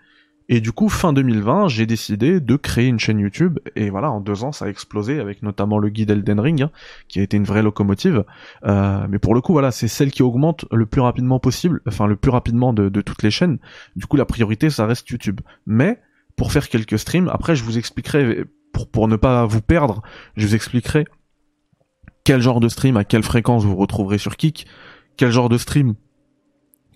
Et 0.48 0.60
du 0.60 0.70
coup, 0.70 0.88
fin 0.88 1.12
2020, 1.12 1.68
j'ai 1.68 1.86
décidé 1.86 2.40
de 2.40 2.56
créer 2.56 2.86
une 2.86 3.00
chaîne 3.00 3.18
YouTube. 3.18 3.58
Et 3.74 3.90
voilà, 3.90 4.10
en 4.10 4.20
deux 4.20 4.44
ans, 4.44 4.52
ça 4.52 4.66
a 4.66 4.68
explosé 4.68 5.18
avec 5.18 5.42
notamment 5.42 5.78
le 5.78 5.88
guide 5.88 6.10
Elden 6.10 6.38
Ring, 6.38 6.62
hein, 6.62 6.70
qui 7.08 7.18
a 7.18 7.22
été 7.22 7.36
une 7.36 7.44
vraie 7.44 7.62
locomotive. 7.62 8.24
Euh, 8.64 9.06
mais 9.08 9.18
pour 9.18 9.34
le 9.34 9.40
coup, 9.40 9.52
voilà, 9.52 9.72
c'est 9.72 9.88
celle 9.88 10.12
qui 10.12 10.22
augmente 10.22 10.64
le 10.70 10.86
plus 10.86 11.00
rapidement 11.00 11.40
possible, 11.40 11.80
enfin 11.86 12.06
le 12.06 12.14
plus 12.14 12.30
rapidement 12.30 12.72
de, 12.72 12.88
toutes 13.00 13.24
les 13.24 13.30
chaînes. 13.30 13.58
Du 13.96 14.06
coup, 14.06 14.16
la 14.16 14.24
priorité, 14.24 14.70
ça 14.70 14.86
reste 14.86 15.08
YouTube. 15.10 15.40
Mais 15.66 16.00
pour 16.36 16.52
faire 16.52 16.68
quelques 16.68 16.98
streams, 16.98 17.28
après, 17.28 17.56
je 17.56 17.64
vous 17.64 17.76
expliquerai, 17.76 18.44
pour, 18.92 19.08
ne 19.08 19.16
pas 19.16 19.46
vous 19.46 19.62
perdre, 19.62 20.02
je 20.36 20.46
vous 20.46 20.54
expliquerai 20.54 21.06
quel 22.22 22.40
genre 22.40 22.60
de 22.60 22.68
stream, 22.68 22.96
à 22.96 23.04
quelle 23.04 23.22
fréquence 23.24 23.64
vous 23.64 23.76
retrouverez 23.76 24.18
sur 24.18 24.36
Kik, 24.36 24.66
quel 25.16 25.32
genre 25.32 25.48
de 25.48 25.58
stream, 25.58 25.94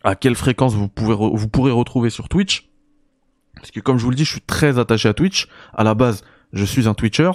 à 0.04 0.14
quelle 0.14 0.36
fréquence 0.36 0.74
vous, 0.74 0.88
pouvez 0.88 1.14
vous 1.14 1.48
pourrez 1.48 1.72
retrouver 1.72 2.10
sur 2.10 2.28
Twitch 2.28 2.69
parce 3.60 3.70
que 3.70 3.80
comme 3.80 3.98
je 3.98 4.04
vous 4.04 4.10
le 4.10 4.16
dis, 4.16 4.24
je 4.24 4.32
suis 4.32 4.40
très 4.40 4.78
attaché 4.78 5.08
à 5.08 5.14
Twitch. 5.14 5.48
À 5.74 5.84
la 5.84 5.94
base, 5.94 6.24
je 6.52 6.64
suis 6.64 6.88
un 6.88 6.94
Twitcher. 6.94 7.30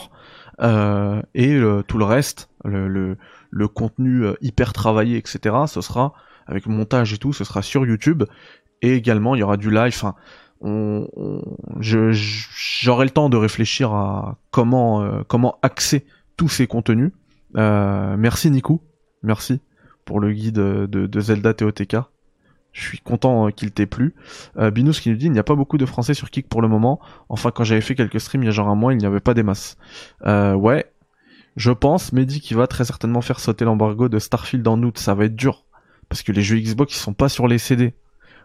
Euh, 0.62 1.22
et 1.34 1.60
tout 1.88 1.98
le 1.98 2.06
reste, 2.06 2.50
le, 2.64 2.88
le, 2.88 3.18
le 3.56 3.68
contenu 3.70 4.26
euh, 4.26 4.34
hyper 4.42 4.74
travaillé, 4.74 5.18
etc., 5.18 5.56
ce 5.68 5.82
sera, 5.82 6.14
avec 6.46 6.68
montage 6.68 7.14
et 7.14 7.18
tout, 7.18 7.32
ce 7.32 7.46
sera 7.46 7.62
sur 7.62 7.86
YouTube. 7.86 8.24
Et 8.82 8.94
également, 8.94 9.34
il 9.34 9.40
y 9.40 9.44
aura 9.44 9.58
du 9.58 9.72
live. 9.72 9.94
Enfin, 9.96 10.16
on, 10.62 11.08
j'aurai 11.80 13.06
le 13.06 13.12
temps 13.12 13.30
de 13.30 13.38
réfléchir 13.38 13.94
à 13.94 14.38
comment 14.52 15.02
euh, 15.04 15.22
comment 15.28 15.58
axer 15.62 16.06
tous 16.38 16.50
ces 16.50 16.68
contenus. 16.68 17.12
Euh, 17.56 18.16
merci 18.18 18.52
Nico, 18.52 18.84
merci 19.24 19.62
pour 20.04 20.20
le 20.20 20.34
guide 20.34 20.56
de, 20.56 20.86
de 20.86 21.20
Zelda 21.22 21.54
TOTK. 21.54 21.96
Je 22.76 22.84
suis 22.84 23.00
content 23.00 23.52
qu'il 23.52 23.72
t'ait 23.72 23.86
plu. 23.86 24.16
Euh, 24.58 24.70
Binous 24.70 24.92
qui 24.92 25.10
nous 25.10 25.16
dit 25.16 25.28
il 25.28 25.32
n'y 25.32 25.40
a 25.40 25.44
pas 25.44 25.56
beaucoup 25.56 25.78
de 25.78 25.86
français 25.86 26.14
sur 26.14 26.30
Kick 26.30 26.50
pour 26.50 26.62
le 26.62 26.68
moment. 26.68 27.00
Enfin 27.30 27.50
quand 27.50 27.64
j'avais 27.64 27.80
fait 27.80 27.96
quelques 27.96 28.20
streams 28.20 28.44
il 28.44 28.48
y 28.48 28.50
a 28.50 28.52
genre 28.52 28.68
un 28.68 28.76
mois 28.76 28.92
il 28.92 28.98
n'y 28.98 29.06
avait 29.06 29.22
pas 29.22 29.34
des 29.34 29.44
masses. 29.44 29.78
Euh, 30.26 30.54
ouais, 30.54 30.86
je 31.56 31.72
pense 31.72 32.12
Mehdi 32.12 32.42
qui 32.42 32.54
va 32.54 32.68
très 32.68 32.84
certainement 32.84 33.22
faire 33.22 33.40
sauter 33.40 33.64
l'embargo 33.64 34.10
de 34.10 34.20
Starfield 34.20 34.68
en 34.68 34.84
août. 34.84 34.98
Ça 34.98 35.16
va 35.16 35.24
être 35.24 35.38
dur 35.38 35.64
parce 36.10 36.22
que 36.22 36.34
les 36.34 36.42
jeux 36.42 36.58
Xbox 36.58 36.94
ils 36.96 37.00
sont 37.00 37.14
pas 37.14 37.30
sur 37.30 37.48
les 37.48 37.60
CD. 37.60 37.94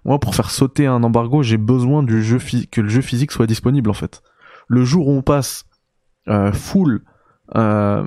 Moi, 0.05 0.19
pour 0.19 0.35
faire 0.35 0.51
sauter 0.51 0.87
un 0.87 1.03
embargo, 1.03 1.43
j'ai 1.43 1.59
besoin 1.59 2.03
du 2.05 2.23
jeu 2.23 2.39
que 2.71 2.81
le 2.81 2.89
jeu 2.89 3.03
physique 3.03 3.33
soit 3.33 3.47
disponible 3.47 3.91
en 3.91 3.95
fait. 3.95 4.23
Le 4.69 4.85
jour 4.85 5.09
où 5.09 5.13
on 5.13 5.23
passe 5.23 5.65
euh, 6.29 6.53
full, 6.53 7.03
euh, 7.57 8.05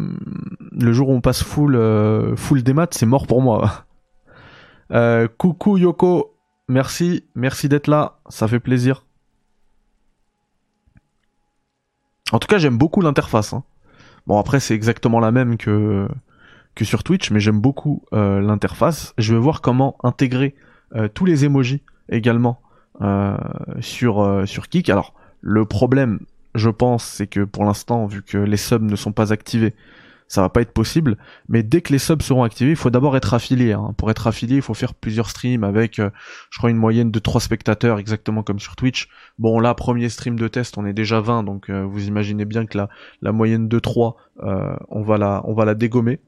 le 0.71 0.93
jour 0.93 1.09
où 1.09 1.13
on 1.13 1.21
passe 1.21 1.43
full, 1.43 1.75
euh, 1.75 2.35
full 2.35 2.63
des 2.63 2.73
maths, 2.73 2.93
c'est 2.93 3.05
mort 3.05 3.27
pour 3.27 3.41
moi. 3.41 3.85
Euh, 4.93 5.27
coucou 5.27 5.77
Yoko, 5.77 6.35
merci, 6.67 7.25
merci 7.35 7.67
d'être 7.67 7.87
là, 7.87 8.19
ça 8.29 8.47
fait 8.47 8.59
plaisir. 8.59 9.05
En 12.31 12.39
tout 12.39 12.47
cas, 12.47 12.57
j'aime 12.57 12.77
beaucoup 12.77 13.01
l'interface. 13.01 13.53
Hein. 13.53 13.63
Bon, 14.27 14.39
après, 14.39 14.59
c'est 14.59 14.75
exactement 14.75 15.19
la 15.19 15.31
même 15.31 15.57
que 15.57 16.07
que 16.75 16.85
sur 16.85 17.03
Twitch, 17.03 17.29
mais 17.29 17.39
j'aime 17.39 17.59
beaucoup 17.59 18.03
euh, 18.13 18.41
l'interface. 18.41 19.13
Je 19.19 19.35
vais 19.35 19.39
voir 19.39 19.61
comment 19.61 19.95
intégrer 20.03 20.55
euh, 20.95 21.07
tous 21.07 21.25
les 21.25 21.45
emojis 21.45 21.83
également 22.09 22.59
sur 23.79 24.43
sur 24.45 24.69
Kik. 24.69 24.89
Alors 24.89 25.13
le 25.41 25.65
problème, 25.65 26.19
je 26.55 26.69
pense, 26.69 27.03
c'est 27.03 27.27
que 27.27 27.41
pour 27.41 27.65
l'instant, 27.65 28.05
vu 28.05 28.21
que 28.21 28.37
les 28.37 28.57
subs 28.57 28.83
ne 28.83 28.95
sont 28.95 29.11
pas 29.11 29.33
activés, 29.33 29.75
ça 30.27 30.41
va 30.41 30.49
pas 30.49 30.61
être 30.61 30.73
possible. 30.73 31.17
Mais 31.49 31.63
dès 31.63 31.81
que 31.81 31.93
les 31.93 31.99
subs 31.99 32.21
seront 32.21 32.43
activés, 32.43 32.71
il 32.71 32.75
faut 32.75 32.89
d'abord 32.89 33.15
être 33.17 33.33
affilié. 33.33 33.73
Hein. 33.73 33.93
Pour 33.97 34.11
être 34.11 34.27
affilié, 34.27 34.57
il 34.57 34.61
faut 34.61 34.73
faire 34.73 34.93
plusieurs 34.93 35.29
streams 35.29 35.63
avec, 35.63 35.97
je 35.97 36.57
crois, 36.57 36.69
une 36.69 36.77
moyenne 36.77 37.11
de 37.11 37.19
3 37.19 37.41
spectateurs, 37.41 37.99
exactement 37.99 38.43
comme 38.43 38.59
sur 38.59 38.75
Twitch. 38.75 39.09
Bon, 39.39 39.59
là, 39.59 39.73
premier 39.73 40.09
stream 40.09 40.37
de 40.37 40.47
test, 40.47 40.77
on 40.77 40.85
est 40.85 40.93
déjà 40.93 41.19
20, 41.19 41.43
donc 41.43 41.69
vous 41.69 42.07
imaginez 42.07 42.45
bien 42.45 42.65
que 42.65 42.77
la, 42.77 42.89
la 43.21 43.31
moyenne 43.31 43.67
de 43.67 43.79
3, 43.79 44.15
on 44.37 45.01
va 45.01 45.17
la, 45.17 45.41
on 45.45 45.53
va 45.53 45.65
la 45.65 45.75
dégommer. 45.75 46.19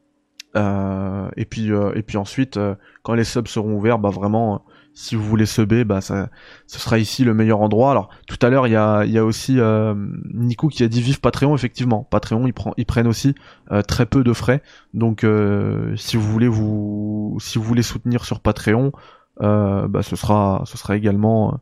et 0.55 1.45
puis, 1.45 1.69
et 1.95 2.03
puis 2.03 2.17
ensuite, 2.17 2.59
quand 3.03 3.13
les 3.13 3.23
subs 3.23 3.47
seront 3.47 3.73
ouverts, 3.73 3.99
bah 3.99 4.09
vraiment 4.09 4.65
si 4.97 5.15
vous 5.15 5.23
voulez 5.23 5.45
subber, 5.45 5.83
bah 5.83 5.99
ça, 5.99 6.29
ce 6.67 6.79
sera 6.79 6.97
ici 6.97 7.25
le 7.25 7.33
meilleur 7.33 7.59
endroit. 7.59 7.91
Alors 7.91 8.09
tout 8.27 8.37
à 8.41 8.49
l'heure 8.49 8.65
il 8.65 8.71
y 8.71 8.77
a, 8.77 9.03
y 9.03 9.17
a 9.17 9.25
aussi 9.25 9.59
euh, 9.59 9.93
Nico 10.33 10.69
qui 10.69 10.83
a 10.83 10.87
dit 10.87 11.01
vive 11.01 11.19
Patreon. 11.19 11.53
Effectivement, 11.53 12.07
Patreon 12.09 12.47
ils, 12.47 12.53
prend, 12.53 12.73
prennent 12.87 13.07
aussi 13.07 13.35
euh, 13.71 13.81
très 13.81 14.05
peu 14.05 14.23
de 14.23 14.31
frais. 14.31 14.63
Donc 14.93 15.25
euh, 15.25 15.93
si 15.97 16.15
vous 16.15 16.23
voulez 16.23 16.47
vous, 16.47 17.37
si 17.41 17.57
vous 17.57 17.65
voulez 17.65 17.83
soutenir 17.83 18.23
sur 18.23 18.39
Patreon, 18.39 18.93
euh, 19.41 19.89
bah 19.89 20.01
ce 20.01 20.15
sera, 20.15 20.63
ce 20.65 20.77
sera 20.77 20.95
également 20.95 21.59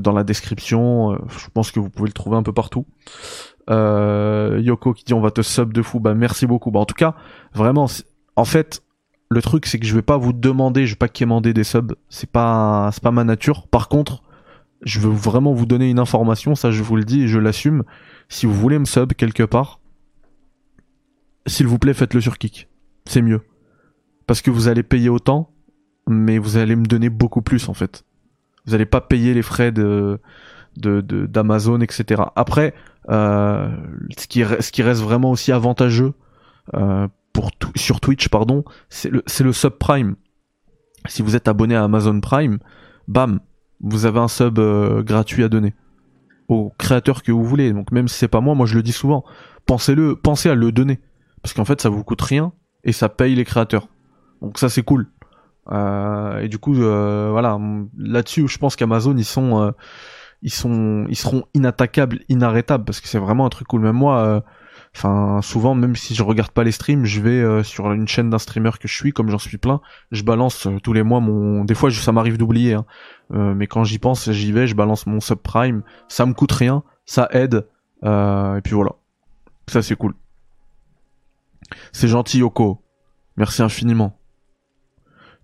dans 0.00 0.12
la 0.12 0.24
description. 0.24 1.18
je 1.28 1.48
pense 1.52 1.70
que 1.70 1.78
vous 1.78 1.90
pouvez 1.90 2.08
le 2.08 2.14
trouver 2.14 2.36
un 2.36 2.42
peu 2.42 2.52
partout. 2.52 2.86
Yoko 3.68 4.92
qui 4.92 5.04
dit 5.04 5.14
on 5.14 5.20
va 5.20 5.30
te 5.30 5.42
sub 5.42 5.72
de 5.72 5.82
fou. 5.82 6.00
Bah 6.00 6.14
merci 6.14 6.46
beaucoup. 6.46 6.72
Bah 6.72 6.80
en 6.80 6.86
tout 6.86 6.94
cas 6.94 7.14
vraiment, 7.54 7.86
en 8.34 8.44
fait 8.44 8.82
le 9.28 9.42
truc 9.42 9.66
c'est 9.66 9.78
que 9.78 9.86
je 9.86 9.94
vais 9.94 10.02
pas 10.02 10.16
vous 10.16 10.32
demander, 10.32 10.86
je 10.86 10.92
vais 10.92 10.98
pas 10.98 11.08
quémander 11.08 11.52
des 11.52 11.64
subs, 11.64 11.94
c'est 12.08 12.30
pas 12.30 12.90
c'est 12.92 13.02
pas 13.02 13.10
ma 13.10 13.24
nature. 13.24 13.66
Par 13.68 13.88
contre, 13.88 14.22
je 14.82 15.00
veux 15.00 15.10
vraiment 15.10 15.52
vous 15.52 15.66
donner 15.66 15.90
une 15.90 15.98
information, 15.98 16.54
ça 16.54 16.70
je 16.70 16.82
vous 16.82 16.96
le 16.96 17.04
dis 17.04 17.22
et 17.22 17.28
je 17.28 17.38
l'assume. 17.38 17.82
Si 18.28 18.46
vous 18.46 18.54
voulez 18.54 18.78
me 18.78 18.84
sub 18.84 19.12
quelque 19.14 19.42
part, 19.42 19.80
s'il 21.46 21.66
vous 21.66 21.78
plaît, 21.78 21.94
faites-le 21.94 22.20
sur 22.20 22.38
Kick. 22.38 22.68
C'est 23.06 23.22
mieux. 23.22 23.40
Parce 24.26 24.42
que 24.42 24.50
vous 24.50 24.68
allez 24.68 24.82
payer 24.82 25.08
autant, 25.08 25.52
mais 26.08 26.38
vous 26.38 26.56
allez 26.56 26.76
me 26.76 26.86
donner 26.86 27.08
beaucoup 27.08 27.42
plus 27.42 27.68
en 27.68 27.74
fait. 27.74 28.04
Vous 28.66 28.74
allez 28.74 28.86
pas 28.86 29.00
payer 29.00 29.34
les 29.34 29.42
frais 29.42 29.72
de 29.72 30.20
d'Amazon, 30.76 31.80
etc. 31.80 32.22
Après, 32.36 32.74
euh, 33.08 33.74
ce, 34.18 34.26
qui, 34.26 34.44
ce 34.44 34.70
qui 34.70 34.82
reste 34.82 35.00
vraiment 35.00 35.30
aussi 35.30 35.50
avantageux 35.50 36.12
euh, 36.74 37.08
sur 37.76 38.00
Twitch, 38.00 38.28
pardon, 38.28 38.64
c'est 38.88 39.10
le, 39.10 39.22
le 39.40 39.52
subprime. 39.52 40.16
Si 41.06 41.22
vous 41.22 41.36
êtes 41.36 41.48
abonné 41.48 41.76
à 41.76 41.84
Amazon 41.84 42.20
Prime, 42.20 42.58
bam, 43.08 43.40
vous 43.80 44.06
avez 44.06 44.18
un 44.18 44.28
sub 44.28 44.58
euh, 44.58 45.02
gratuit 45.02 45.44
à 45.44 45.48
donner 45.48 45.74
au 46.48 46.72
créateur 46.78 47.22
que 47.22 47.32
vous 47.32 47.44
voulez. 47.44 47.72
Donc 47.72 47.92
même 47.92 48.08
si 48.08 48.18
c'est 48.18 48.28
pas 48.28 48.40
moi, 48.40 48.54
moi 48.54 48.66
je 48.66 48.74
le 48.74 48.82
dis 48.82 48.92
souvent, 48.92 49.24
pensez-le, 49.66 50.16
pensez 50.16 50.48
à 50.48 50.54
le 50.54 50.72
donner 50.72 51.00
parce 51.42 51.54
qu'en 51.54 51.64
fait 51.64 51.80
ça 51.80 51.88
vous 51.88 52.04
coûte 52.04 52.22
rien 52.22 52.52
et 52.84 52.92
ça 52.92 53.08
paye 53.08 53.34
les 53.34 53.44
créateurs. 53.44 53.88
Donc 54.42 54.58
ça 54.58 54.68
c'est 54.68 54.82
cool. 54.82 55.08
Euh, 55.70 56.38
et 56.38 56.48
du 56.48 56.58
coup 56.58 56.74
euh, 56.80 57.28
voilà, 57.30 57.58
là-dessus 57.96 58.46
je 58.48 58.58
pense 58.58 58.76
qu'Amazon 58.76 59.16
ils 59.16 59.24
sont 59.24 59.72
ils 60.42 60.52
sont 60.52 61.06
ils 61.08 61.16
seront 61.16 61.44
inattaquables, 61.54 62.20
inarrêtables 62.28 62.84
parce 62.84 63.00
que 63.00 63.08
c'est 63.08 63.18
vraiment 63.18 63.46
un 63.46 63.50
truc 63.50 63.68
cool. 63.68 63.82
Même 63.82 63.96
moi 63.96 64.44
Enfin, 64.96 65.42
souvent, 65.42 65.74
même 65.74 65.94
si 65.94 66.14
je 66.14 66.22
regarde 66.22 66.52
pas 66.52 66.64
les 66.64 66.72
streams, 66.72 67.04
je 67.04 67.20
vais 67.20 67.42
euh, 67.42 67.62
sur 67.62 67.92
une 67.92 68.08
chaîne 68.08 68.30
d'un 68.30 68.38
streamer 68.38 68.70
que 68.80 68.88
je 68.88 68.94
suis, 68.94 69.12
comme 69.12 69.28
j'en 69.28 69.38
suis 69.38 69.58
plein, 69.58 69.82
je 70.10 70.22
balance 70.22 70.66
euh, 70.66 70.80
tous 70.82 70.94
les 70.94 71.02
mois 71.02 71.20
mon. 71.20 71.66
Des 71.66 71.74
fois, 71.74 71.90
ça 71.90 72.12
m'arrive 72.12 72.38
d'oublier, 72.38 72.72
hein. 72.72 72.86
euh, 73.34 73.52
mais 73.52 73.66
quand 73.66 73.84
j'y 73.84 73.98
pense, 73.98 74.30
j'y 74.30 74.52
vais, 74.52 74.66
je 74.66 74.74
balance 74.74 75.06
mon 75.06 75.20
subprime. 75.20 75.82
Ça 76.08 76.24
me 76.24 76.32
coûte 76.32 76.52
rien, 76.52 76.82
ça 77.04 77.28
aide, 77.32 77.66
et 78.02 78.60
puis 78.64 78.72
voilà. 78.72 78.92
Ça, 79.68 79.82
c'est 79.82 79.96
cool. 79.96 80.14
C'est 81.92 82.08
gentil, 82.08 82.38
Yoko. 82.38 82.82
Merci 83.36 83.62
infiniment. 83.62 84.18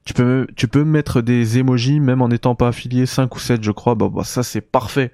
Tu 0.07 0.15
peux, 0.15 0.47
tu 0.57 0.67
peux 0.67 0.83
mettre 0.83 1.21
des 1.21 1.59
emojis 1.59 2.01
même 2.01 2.23
en 2.23 2.29
n'étant 2.29 2.55
pas 2.55 2.69
affilié, 2.69 3.05
5 3.05 3.37
ou 3.37 3.39
7 3.39 3.63
je 3.63 3.71
crois. 3.71 3.97
Bah, 3.97 4.09
bah 4.09 4.25
ça 4.25 4.43
c'est 4.43 4.63
parfait 4.63 5.13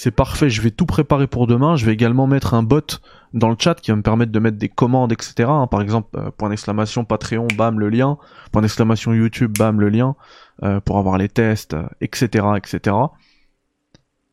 c'est 0.00 0.12
parfait, 0.12 0.48
je 0.48 0.62
vais 0.62 0.70
tout 0.70 0.86
préparer 0.86 1.26
pour 1.26 1.48
demain, 1.48 1.74
je 1.74 1.84
vais 1.84 1.92
également 1.92 2.28
mettre 2.28 2.54
un 2.54 2.62
bot 2.62 3.00
dans 3.34 3.50
le 3.50 3.56
chat 3.58 3.74
qui 3.74 3.90
va 3.90 3.96
me 3.96 4.02
permettre 4.02 4.30
de 4.30 4.38
mettre 4.38 4.56
des 4.56 4.68
commandes, 4.68 5.10
etc. 5.10 5.50
Hein. 5.50 5.66
par 5.66 5.82
exemple, 5.82 6.16
euh, 6.16 6.30
point 6.30 6.50
d'exclamation 6.50 7.04
Patreon, 7.04 7.48
bam 7.56 7.80
le 7.80 7.88
lien, 7.88 8.16
point 8.52 8.62
d'exclamation 8.62 9.12
YouTube, 9.12 9.58
bam 9.58 9.80
le 9.80 9.88
lien, 9.88 10.14
euh, 10.62 10.78
pour 10.78 10.98
avoir 10.98 11.18
les 11.18 11.28
tests, 11.28 11.74
etc., 12.00 12.28
euh, 12.46 12.54
etc. 12.54 12.96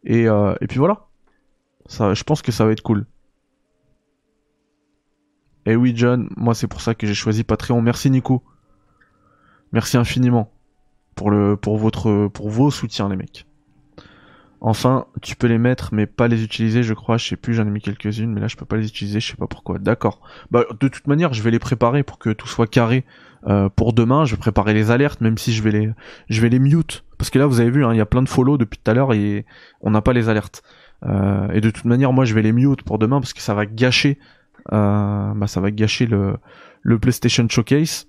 Et, 0.04 0.26
et 0.26 0.68
puis 0.68 0.78
voilà. 0.78 1.08
Ça, 1.88 2.14
je 2.14 2.24
pense 2.24 2.44
que 2.44 2.52
ça 2.52 2.64
va 2.64 2.72
être 2.72 2.84
cool. 2.84 3.08
Et 5.66 5.76
oui 5.76 5.94
John, 5.96 6.30
moi 6.38 6.54
c'est 6.54 6.68
pour 6.68 6.82
ça 6.82 6.94
que 6.94 7.08
j'ai 7.08 7.16
choisi 7.16 7.44
Patreon. 7.44 7.82
Merci 7.82 8.12
Nico. 8.12 8.44
Merci 9.72 9.98
infiniment 9.98 10.52
pour 11.16 11.32
le 11.32 11.58
pour 11.58 11.80
votre 11.80 12.28
pour 12.28 12.52
vos 12.52 12.70
soutiens 12.70 13.10
les 13.10 13.16
mecs. 13.16 13.48
Enfin, 14.68 15.06
tu 15.22 15.36
peux 15.36 15.46
les 15.46 15.60
mettre, 15.60 15.94
mais 15.94 16.08
pas 16.08 16.28
les 16.28 16.44
utiliser, 16.44 16.82
je 16.82 16.96
crois. 16.96 17.18
Je 17.18 17.28
sais 17.28 17.36
plus, 17.36 17.54
j'en 17.54 17.68
ai 17.68 17.70
mis 17.70 17.82
quelques-unes, 17.82 18.34
mais 18.34 18.42
là, 18.42 18.48
je 18.48 18.56
peux 18.56 18.66
pas 18.66 18.78
les 18.78 18.88
utiliser, 18.88 19.20
je 19.20 19.28
sais 19.28 19.36
pas 19.38 19.46
pourquoi. 19.46 19.78
D'accord. 19.78 20.22
Bah, 20.50 20.64
de 20.80 20.88
toute 20.88 21.06
manière, 21.06 21.36
je 21.36 21.44
vais 21.44 21.52
les 21.52 21.60
préparer 21.60 22.02
pour 22.02 22.18
que 22.18 22.32
tout 22.32 22.48
soit 22.48 22.66
carré 22.66 23.06
euh, 23.46 23.70
pour 23.70 23.94
demain. 23.94 24.26
Je 24.26 24.32
vais 24.32 24.40
préparer 24.40 24.74
les 24.74 24.90
alertes, 24.90 25.22
même 25.22 25.38
si 25.38 25.54
je 25.54 25.62
vais 25.62 25.70
les, 25.70 25.92
je 26.30 26.42
vais 26.42 26.50
les 26.50 26.58
mute, 26.58 27.04
parce 27.20 27.30
que 27.30 27.38
là, 27.38 27.46
vous 27.46 27.60
avez 27.60 27.70
vu, 27.70 27.86
hein, 27.86 27.94
il 27.94 27.98
y 27.98 28.02
a 28.02 28.08
plein 28.08 28.24
de 28.24 28.28
follow 28.28 28.58
depuis 28.58 28.80
tout 28.84 28.90
à 28.90 28.96
l'heure 28.96 29.14
et 29.14 29.46
on 29.82 29.92
n'a 29.92 30.02
pas 30.02 30.14
les 30.14 30.30
alertes. 30.30 30.64
Euh, 31.04 31.48
et 31.52 31.62
de 31.62 31.70
toute 31.70 31.86
manière, 31.86 32.12
moi, 32.12 32.26
je 32.26 32.34
vais 32.34 32.42
les 32.42 32.52
mute 32.52 32.82
pour 32.82 32.98
demain 32.98 33.20
parce 33.20 33.34
que 33.34 33.42
ça 33.42 33.54
va 33.54 33.68
gâcher, 33.68 34.18
euh, 34.74 35.32
bah, 35.36 35.46
ça 35.46 35.62
va 35.62 35.70
gâcher 35.70 36.08
le, 36.08 36.38
le 36.82 36.98
PlayStation 36.98 37.48
Showcase. 37.48 38.08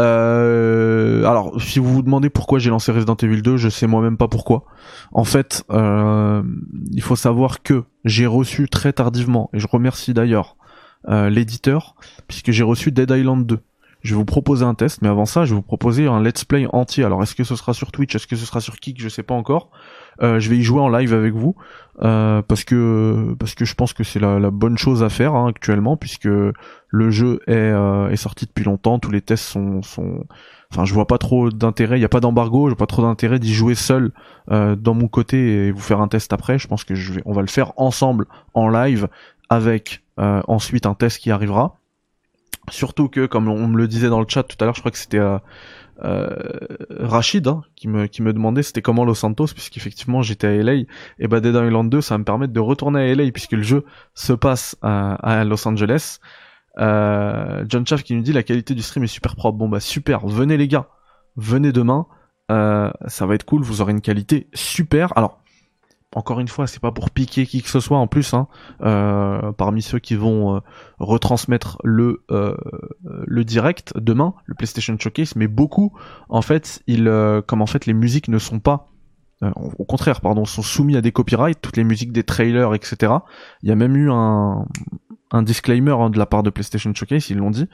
Euh, 0.00 1.24
alors, 1.24 1.60
si 1.60 1.78
vous 1.78 1.92
vous 1.92 2.02
demandez 2.02 2.30
pourquoi 2.30 2.58
j'ai 2.58 2.70
lancé 2.70 2.90
Resident 2.90 3.16
Evil 3.16 3.42
2, 3.42 3.56
je 3.56 3.68
sais 3.68 3.86
moi-même 3.86 4.16
pas 4.16 4.28
pourquoi. 4.28 4.64
En 5.12 5.24
fait, 5.24 5.64
euh, 5.70 6.42
il 6.92 7.02
faut 7.02 7.16
savoir 7.16 7.62
que 7.62 7.84
j'ai 8.04 8.26
reçu 8.26 8.68
très 8.68 8.92
tardivement, 8.92 9.50
et 9.52 9.60
je 9.60 9.66
remercie 9.66 10.14
d'ailleurs 10.14 10.56
euh, 11.08 11.28
l'éditeur, 11.28 11.96
puisque 12.28 12.50
j'ai 12.50 12.62
reçu 12.62 12.92
Dead 12.92 13.10
Island 13.10 13.46
2. 13.46 13.58
Je 14.02 14.14
vais 14.14 14.18
vous 14.18 14.24
proposer 14.24 14.64
un 14.64 14.74
test, 14.74 15.02
mais 15.02 15.08
avant 15.08 15.26
ça, 15.26 15.44
je 15.44 15.50
vais 15.50 15.56
vous 15.56 15.62
proposer 15.62 16.06
un 16.06 16.22
let's 16.22 16.44
play 16.44 16.66
entier. 16.72 17.04
Alors, 17.04 17.22
est-ce 17.22 17.34
que 17.34 17.44
ce 17.44 17.56
sera 17.56 17.74
sur 17.74 17.92
Twitch, 17.92 18.14
est-ce 18.14 18.26
que 18.26 18.36
ce 18.36 18.46
sera 18.46 18.60
sur 18.60 18.78
Kick, 18.78 19.00
je 19.00 19.08
sais 19.08 19.22
pas 19.22 19.34
encore. 19.34 19.70
Euh, 20.22 20.38
je 20.38 20.50
vais 20.50 20.56
y 20.58 20.62
jouer 20.62 20.80
en 20.80 20.88
live 20.88 21.14
avec 21.14 21.34
vous 21.34 21.54
euh, 22.02 22.42
parce 22.42 22.64
que 22.64 23.34
parce 23.38 23.54
que 23.54 23.64
je 23.64 23.74
pense 23.74 23.94
que 23.94 24.04
c'est 24.04 24.18
la, 24.18 24.38
la, 24.38 24.50
bonne 24.50 24.76
chose 24.76 25.02
à 25.02 25.08
faire 25.08 25.34
hein, 25.34 25.48
actuellement 25.48 25.96
puisque 25.96 26.28
le 26.90 27.10
jeu 27.10 27.40
est, 27.46 27.54
euh, 27.54 28.10
est 28.10 28.16
sorti 28.16 28.44
depuis 28.44 28.64
longtemps, 28.64 28.98
tous 28.98 29.10
les 29.10 29.22
tests 29.22 29.44
sont 29.44 29.80
sont 29.82 30.24
enfin 30.72 30.84
je 30.84 30.94
vois 30.94 31.06
pas 31.06 31.18
trop 31.18 31.50
d'intérêt, 31.50 31.98
il 31.98 32.02
y 32.02 32.04
a 32.04 32.10
pas 32.10 32.20
d'embargo, 32.20 32.66
je 32.68 32.74
vois 32.74 32.78
pas 32.78 32.86
trop 32.86 33.02
d'intérêt 33.02 33.38
d'y 33.38 33.52
jouer 33.52 33.74
seul 33.74 34.12
euh, 34.50 34.76
dans 34.76 34.94
mon 34.94 35.08
côté 35.08 35.66
et 35.66 35.70
vous 35.72 35.80
faire 35.80 36.00
un 36.00 36.08
test 36.08 36.32
après. 36.32 36.58
Je 36.58 36.68
pense 36.68 36.84
que 36.84 36.94
je 36.94 37.12
vais 37.12 37.22
on 37.24 37.32
va 37.32 37.42
le 37.42 37.48
faire 37.48 37.72
ensemble 37.76 38.26
en 38.54 38.68
live 38.68 39.08
avec 39.48 40.02
euh, 40.18 40.42
ensuite 40.48 40.86
un 40.86 40.94
test 40.94 41.18
qui 41.18 41.30
arrivera. 41.30 41.79
Surtout 42.68 43.08
que, 43.08 43.26
comme 43.26 43.48
on 43.48 43.66
me 43.66 43.76
le 43.76 43.88
disait 43.88 44.08
dans 44.08 44.20
le 44.20 44.26
chat 44.28 44.42
tout 44.42 44.56
à 44.60 44.64
l'heure, 44.64 44.74
je 44.74 44.80
crois 44.80 44.90
que 44.92 44.98
c'était 44.98 45.18
euh, 45.18 45.38
euh, 46.04 46.28
Rachid 46.90 47.46
hein, 47.48 47.62
qui 47.74 47.88
me 47.88 48.06
qui 48.06 48.22
me 48.22 48.32
demandait 48.32 48.62
c'était 48.62 48.82
comment 48.82 49.04
Los 49.04 49.16
Santos 49.16 49.48
puisqu'effectivement 49.48 50.22
j'étais 50.22 50.46
à 50.46 50.56
LA 50.56 50.74
et 51.18 51.28
bah 51.28 51.40
Dead 51.40 51.54
Island 51.54 51.90
2 51.90 52.00
ça 52.00 52.14
va 52.14 52.18
me 52.18 52.24
permettre 52.24 52.54
de 52.54 52.60
retourner 52.60 53.10
à 53.10 53.14
LA 53.14 53.30
puisque 53.32 53.52
le 53.52 53.62
jeu 53.62 53.84
se 54.14 54.32
passe 54.32 54.76
à, 54.82 55.44
Los 55.44 55.66
Angeles. 55.66 56.18
Euh, 56.78 57.64
John 57.68 57.86
Chaff 57.86 58.02
qui 58.02 58.14
nous 58.14 58.22
dit 58.22 58.32
la 58.32 58.42
qualité 58.42 58.74
du 58.74 58.82
stream 58.82 59.04
est 59.04 59.08
super 59.08 59.36
propre. 59.36 59.58
Bon 59.58 59.68
bah 59.68 59.80
super, 59.80 60.26
venez 60.26 60.56
les 60.56 60.68
gars, 60.68 60.88
venez 61.36 61.72
demain, 61.72 62.06
ça 62.48 63.26
va 63.26 63.34
être 63.34 63.44
cool, 63.44 63.62
vous 63.62 63.80
aurez 63.80 63.92
une 63.92 64.00
qualité 64.00 64.48
super. 64.54 65.16
Alors 65.16 65.40
encore 66.14 66.40
une 66.40 66.48
fois, 66.48 66.66
c'est 66.66 66.80
pas 66.80 66.90
pour 66.90 67.10
piquer 67.10 67.46
qui 67.46 67.62
que 67.62 67.68
ce 67.68 67.78
soit 67.78 67.98
en 67.98 68.08
plus, 68.08 68.34
hein, 68.34 68.48
euh, 68.82 69.52
parmi 69.52 69.80
ceux 69.80 70.00
qui 70.00 70.16
vont 70.16 70.56
euh, 70.56 70.60
retransmettre 70.98 71.78
le 71.84 72.24
euh, 72.30 72.56
le 73.04 73.44
direct 73.44 73.92
demain, 73.96 74.34
le 74.46 74.54
PlayStation 74.54 74.96
Showcase, 74.98 75.36
mais 75.36 75.46
beaucoup, 75.46 75.92
en 76.28 76.42
fait, 76.42 76.82
ils, 76.86 77.10
comme 77.46 77.62
en 77.62 77.66
fait 77.66 77.86
les 77.86 77.94
musiques 77.94 78.28
ne 78.28 78.38
sont 78.38 78.58
pas, 78.58 78.88
au 79.42 79.84
contraire, 79.84 80.20
pardon, 80.20 80.44
sont 80.44 80.62
soumis 80.62 80.96
à 80.96 81.00
des 81.00 81.12
copyrights, 81.12 81.60
toutes 81.62 81.76
les 81.76 81.84
musiques 81.84 82.12
des 82.12 82.24
trailers, 82.24 82.74
etc. 82.74 83.12
Il 83.62 83.68
y 83.68 83.72
a 83.72 83.76
même 83.76 83.96
eu 83.96 84.10
un 84.10 84.66
un 85.30 85.42
disclaimer 85.42 85.92
hein, 85.92 86.10
de 86.10 86.18
la 86.18 86.26
part 86.26 86.42
de 86.42 86.50
PlayStation 86.50 86.92
Showcase, 86.92 87.30
ils 87.30 87.38
l'ont 87.38 87.50
dit. 87.50 87.68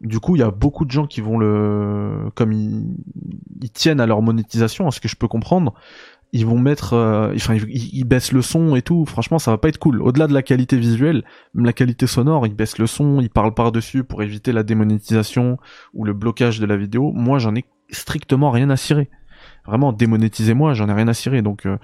Du 0.00 0.18
coup, 0.18 0.34
il 0.34 0.38
y 0.38 0.42
a 0.42 0.50
beaucoup 0.50 0.86
de 0.86 0.90
gens 0.90 1.06
qui 1.06 1.20
vont 1.20 1.38
le, 1.38 2.30
comme 2.34 2.52
ils, 2.52 2.96
ils 3.60 3.70
tiennent 3.70 4.00
à 4.00 4.06
leur 4.06 4.22
monétisation, 4.22 4.88
à 4.88 4.90
ce 4.90 5.00
que 5.00 5.08
je 5.08 5.16
peux 5.16 5.28
comprendre, 5.28 5.74
ils 6.32 6.46
vont 6.46 6.58
mettre, 6.58 6.94
euh, 6.94 7.32
enfin 7.34 7.56
ils, 7.56 8.04
baissent 8.04 8.32
le 8.32 8.42
son 8.42 8.76
et 8.76 8.82
tout. 8.82 9.04
Franchement, 9.04 9.38
ça 9.38 9.50
va 9.50 9.58
pas 9.58 9.68
être 9.68 9.78
cool. 9.78 10.00
Au-delà 10.00 10.26
de 10.26 10.34
la 10.34 10.42
qualité 10.42 10.76
visuelle, 10.76 11.24
même 11.54 11.66
la 11.66 11.72
qualité 11.72 12.06
sonore, 12.06 12.46
ils 12.46 12.54
baissent 12.54 12.78
le 12.78 12.86
son, 12.86 13.20
ils 13.20 13.30
parlent 13.30 13.54
par 13.54 13.72
dessus 13.72 14.04
pour 14.04 14.22
éviter 14.22 14.52
la 14.52 14.62
démonétisation 14.62 15.58
ou 15.92 16.04
le 16.04 16.12
blocage 16.12 16.60
de 16.60 16.66
la 16.66 16.76
vidéo. 16.76 17.12
Moi, 17.12 17.38
j'en 17.38 17.54
ai 17.54 17.64
strictement 17.90 18.50
rien 18.50 18.70
à 18.70 18.76
cirer. 18.76 19.10
Vraiment, 19.66 19.92
démonétisez-moi, 19.92 20.74
j'en 20.74 20.88
ai 20.88 20.92
rien 20.92 21.08
à 21.08 21.14
cirer. 21.14 21.42
Donc, 21.42 21.66
euh, 21.66 21.78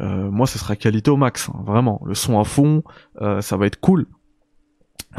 euh, 0.00 0.30
moi, 0.30 0.46
ce 0.46 0.58
sera 0.58 0.76
qualité 0.76 1.10
au 1.10 1.16
max. 1.16 1.48
Hein. 1.48 1.62
vraiment, 1.64 2.00
le 2.04 2.14
son 2.14 2.38
à 2.38 2.44
fond, 2.44 2.82
ça 3.40 3.56
va 3.56 3.66
être 3.66 3.80
cool 3.80 4.06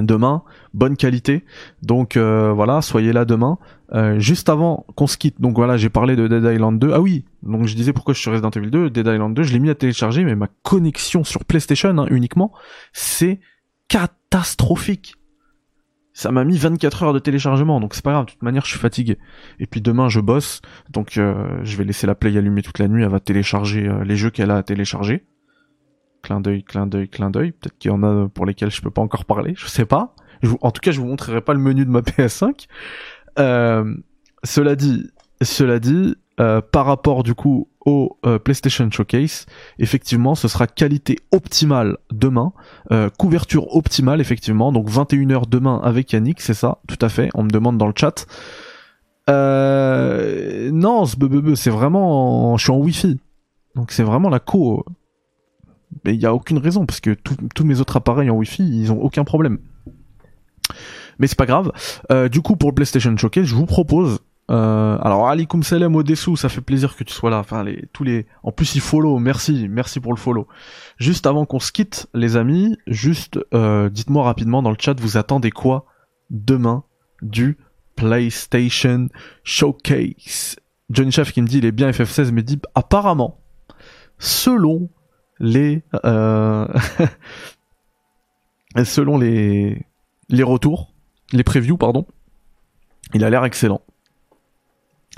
demain, 0.03 0.43
bonne 0.73 0.97
qualité. 0.97 1.43
Donc 1.81 2.17
euh, 2.17 2.51
voilà, 2.53 2.81
soyez 2.81 3.13
là 3.13 3.25
demain. 3.25 3.57
Euh, 3.93 4.19
juste 4.19 4.49
avant 4.49 4.85
qu'on 4.95 5.07
se 5.07 5.17
quitte, 5.17 5.41
donc 5.41 5.55
voilà, 5.55 5.77
j'ai 5.77 5.89
parlé 5.89 6.15
de 6.15 6.27
Dead 6.27 6.43
Island 6.43 6.79
2. 6.79 6.91
Ah 6.93 7.01
oui, 7.01 7.25
donc 7.41 7.65
je 7.65 7.75
disais 7.75 7.93
pourquoi 7.93 8.13
je 8.13 8.19
suis 8.19 8.29
Resident 8.29 8.51
Evil 8.51 8.69
2, 8.69 8.89
Dead 8.89 9.07
Island 9.07 9.33
2, 9.33 9.43
je 9.43 9.53
l'ai 9.53 9.59
mis 9.59 9.69
à 9.69 9.75
télécharger, 9.75 10.23
mais 10.23 10.35
ma 10.35 10.47
connexion 10.63 11.23
sur 11.23 11.43
PlayStation 11.43 11.97
hein, 11.97 12.05
uniquement, 12.11 12.51
c'est 12.93 13.39
catastrophique. 13.87 15.15
Ça 16.13 16.31
m'a 16.31 16.43
mis 16.43 16.57
24 16.57 17.03
heures 17.03 17.13
de 17.13 17.19
téléchargement, 17.19 17.79
donc 17.79 17.95
c'est 17.95 18.03
pas 18.03 18.11
grave, 18.11 18.25
de 18.25 18.31
toute 18.31 18.43
manière 18.43 18.65
je 18.65 18.71
suis 18.71 18.79
fatigué. 18.79 19.17
Et 19.59 19.65
puis 19.65 19.81
demain 19.81 20.07
je 20.09 20.19
bosse, 20.19 20.61
donc 20.91 21.17
euh, 21.17 21.59
je 21.63 21.77
vais 21.77 21.83
laisser 21.83 22.05
la 22.05 22.13
Play 22.13 22.37
allumée 22.37 22.61
toute 22.61 22.77
la 22.77 22.87
nuit, 22.87 23.03
elle 23.03 23.09
va 23.09 23.19
télécharger 23.19 23.89
les 24.05 24.15
jeux 24.17 24.29
qu'elle 24.29 24.51
a 24.51 24.57
à 24.57 24.63
télécharger. 24.63 25.25
Clin 26.21 26.41
d'œil, 26.41 26.63
clin 26.63 26.87
d'œil, 26.87 27.07
clin 27.07 27.29
d'œil. 27.29 27.51
Peut-être 27.51 27.77
qu'il 27.77 27.91
y 27.91 27.93
en 27.93 28.03
a 28.03 28.27
pour 28.29 28.45
lesquels 28.45 28.71
je 28.71 28.81
peux 28.81 28.91
pas 28.91 29.01
encore 29.01 29.25
parler, 29.25 29.53
je 29.55 29.67
sais 29.67 29.85
pas. 29.85 30.15
en 30.61 30.71
tout 30.71 30.81
cas, 30.81 30.91
je 30.91 30.99
vous 30.99 31.07
montrerai 31.07 31.41
pas 31.41 31.53
le 31.53 31.59
menu 31.59 31.85
de 31.85 31.89
ma 31.89 31.99
PS5. 32.01 32.67
Euh, 33.37 33.95
cela 34.43 34.75
dit, 34.75 35.09
cela 35.41 35.79
dit, 35.79 36.15
euh, 36.39 36.61
par 36.61 36.85
rapport 36.85 37.23
du 37.23 37.33
coup 37.35 37.67
au 37.85 38.17
euh, 38.25 38.39
PlayStation 38.39 38.89
Showcase, 38.89 39.45
effectivement, 39.77 40.35
ce 40.35 40.47
sera 40.47 40.67
qualité 40.67 41.19
optimale 41.31 41.97
demain, 42.11 42.53
couverture 43.17 43.75
optimale 43.75 44.21
effectivement, 44.21 44.71
donc 44.71 44.89
21h 44.89 45.47
demain 45.49 45.79
avec 45.83 46.11
Yannick, 46.11 46.41
c'est 46.41 46.53
ça, 46.53 46.79
tout 46.87 46.97
à 47.01 47.09
fait. 47.09 47.29
On 47.33 47.43
me 47.43 47.49
demande 47.49 47.77
dans 47.77 47.87
le 47.87 47.93
chat. 47.95 48.25
non, 49.27 51.05
ce 51.05 51.15
c'est 51.55 51.69
vraiment, 51.69 52.57
je 52.57 52.63
suis 52.63 52.71
en 52.71 52.77
Wi-Fi, 52.77 53.19
donc 53.75 53.91
c'est 53.91 54.03
vraiment 54.03 54.29
la 54.29 54.39
co 54.39 54.85
il 56.05 56.17
n'y 56.17 56.25
a 56.25 56.33
aucune 56.33 56.57
raison 56.57 56.85
parce 56.85 56.99
que 56.99 57.11
tous 57.11 57.63
mes 57.63 57.79
autres 57.79 57.97
appareils 57.97 58.29
en 58.29 58.35
Wi-Fi, 58.35 58.63
ils 58.63 58.91
ont 58.91 59.01
aucun 59.01 59.23
problème. 59.23 59.59
Mais 61.19 61.27
c'est 61.27 61.37
pas 61.37 61.45
grave. 61.45 61.71
Euh, 62.11 62.29
du 62.29 62.41
coup, 62.41 62.55
pour 62.55 62.69
le 62.69 62.75
PlayStation 62.75 63.15
Showcase, 63.15 63.45
je 63.45 63.55
vous 63.55 63.65
propose. 63.65 64.19
Euh, 64.49 64.97
alors, 65.01 65.27
alikum 65.27 65.61
salam 65.61 65.95
au 65.95 66.01
dessous, 66.01 66.35
ça 66.35 66.49
fait 66.49 66.61
plaisir 66.61 66.95
que 66.95 67.03
tu 67.03 67.13
sois 67.13 67.29
là. 67.29 67.39
Enfin, 67.39 67.63
les, 67.63 67.87
tous 67.93 68.03
les. 68.03 68.25
En 68.41 68.51
plus, 68.51 68.73
il 68.75 68.81
follow. 68.81 69.19
Merci, 69.19 69.67
merci 69.69 69.99
pour 69.99 70.13
le 70.13 70.17
follow. 70.17 70.47
Juste 70.97 71.27
avant 71.27 71.45
qu'on 71.45 71.59
se 71.59 71.71
quitte, 71.71 72.07
les 72.13 72.37
amis, 72.37 72.77
juste 72.87 73.39
euh, 73.53 73.89
dites-moi 73.89 74.23
rapidement 74.23 74.63
dans 74.63 74.71
le 74.71 74.77
chat, 74.79 74.99
vous 74.99 75.17
attendez 75.17 75.51
quoi 75.51 75.85
demain 76.29 76.83
du 77.21 77.57
PlayStation 77.95 79.09
Showcase? 79.43 80.55
Johnny 80.89 81.11
Chef 81.11 81.31
qui 81.31 81.41
me 81.41 81.47
dit 81.47 81.59
il 81.59 81.65
est 81.65 81.71
bien 81.71 81.91
FF16, 81.91 82.31
mais 82.31 82.41
dit 82.41 82.59
apparemment, 82.73 83.41
selon 84.17 84.89
les 85.39 85.83
euh, 86.05 86.67
selon 88.83 89.17
les 89.17 89.85
les 90.29 90.43
retours, 90.43 90.93
les 91.31 91.43
previews 91.43 91.77
pardon, 91.77 92.05
il 93.13 93.23
a 93.23 93.29
l'air 93.29 93.45
excellent. 93.45 93.81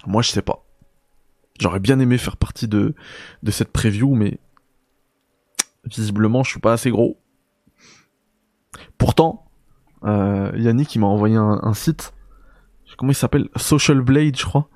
Moi 0.06 0.22
je 0.22 0.30
sais 0.30 0.42
pas. 0.42 0.66
J'aurais 1.60 1.80
bien 1.80 2.00
aimé 2.00 2.18
faire 2.18 2.38
partie 2.38 2.68
de 2.68 2.96
de 3.44 3.52
cette 3.52 3.72
preview 3.72 4.16
mais 4.16 4.40
visiblement 5.86 6.44
je 6.44 6.52
suis 6.52 6.60
pas 6.60 6.74
assez 6.74 6.92
gros. 6.92 7.20
Pourtant 8.98 9.46
euh, 10.04 10.52
Yannick 10.56 10.96
il 10.96 11.00
m'a 11.00 11.08
envoyé 11.08 11.36
un, 11.36 11.74
site 11.74 12.14
comment 12.98 13.12
il 13.12 13.16
s'appelle? 13.16 13.50
Social 13.56 14.02
Blade 14.02 14.38
je 14.38 14.46
crois. 14.46 14.70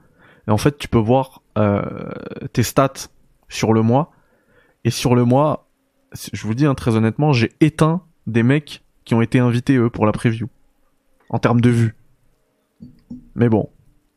Et 0.47 0.51
en 0.51 0.57
fait 0.57 0.77
tu 0.77 0.87
peux 0.87 0.99
voir 0.99 1.41
euh, 1.57 2.11
tes 2.53 2.63
stats 2.63 3.09
sur 3.47 3.73
le 3.73 3.81
mois 3.81 4.11
et 4.85 4.91
sur 4.91 5.15
le 5.15 5.25
mois, 5.25 5.67
je 6.31 6.47
vous 6.47 6.53
dis 6.53 6.65
hein, 6.65 6.75
très 6.75 6.95
honnêtement, 6.95 7.33
j'ai 7.33 7.51
éteint 7.59 8.03
des 8.27 8.43
mecs 8.43 8.83
qui 9.03 9.15
ont 9.15 9.21
été 9.21 9.39
invités 9.39 9.75
eux 9.75 9.89
pour 9.89 10.05
la 10.05 10.11
preview. 10.11 10.47
En 11.29 11.39
termes 11.39 11.59
de 11.59 11.71
vues. 11.71 11.95
Mais 13.33 13.49
bon, 13.49 13.69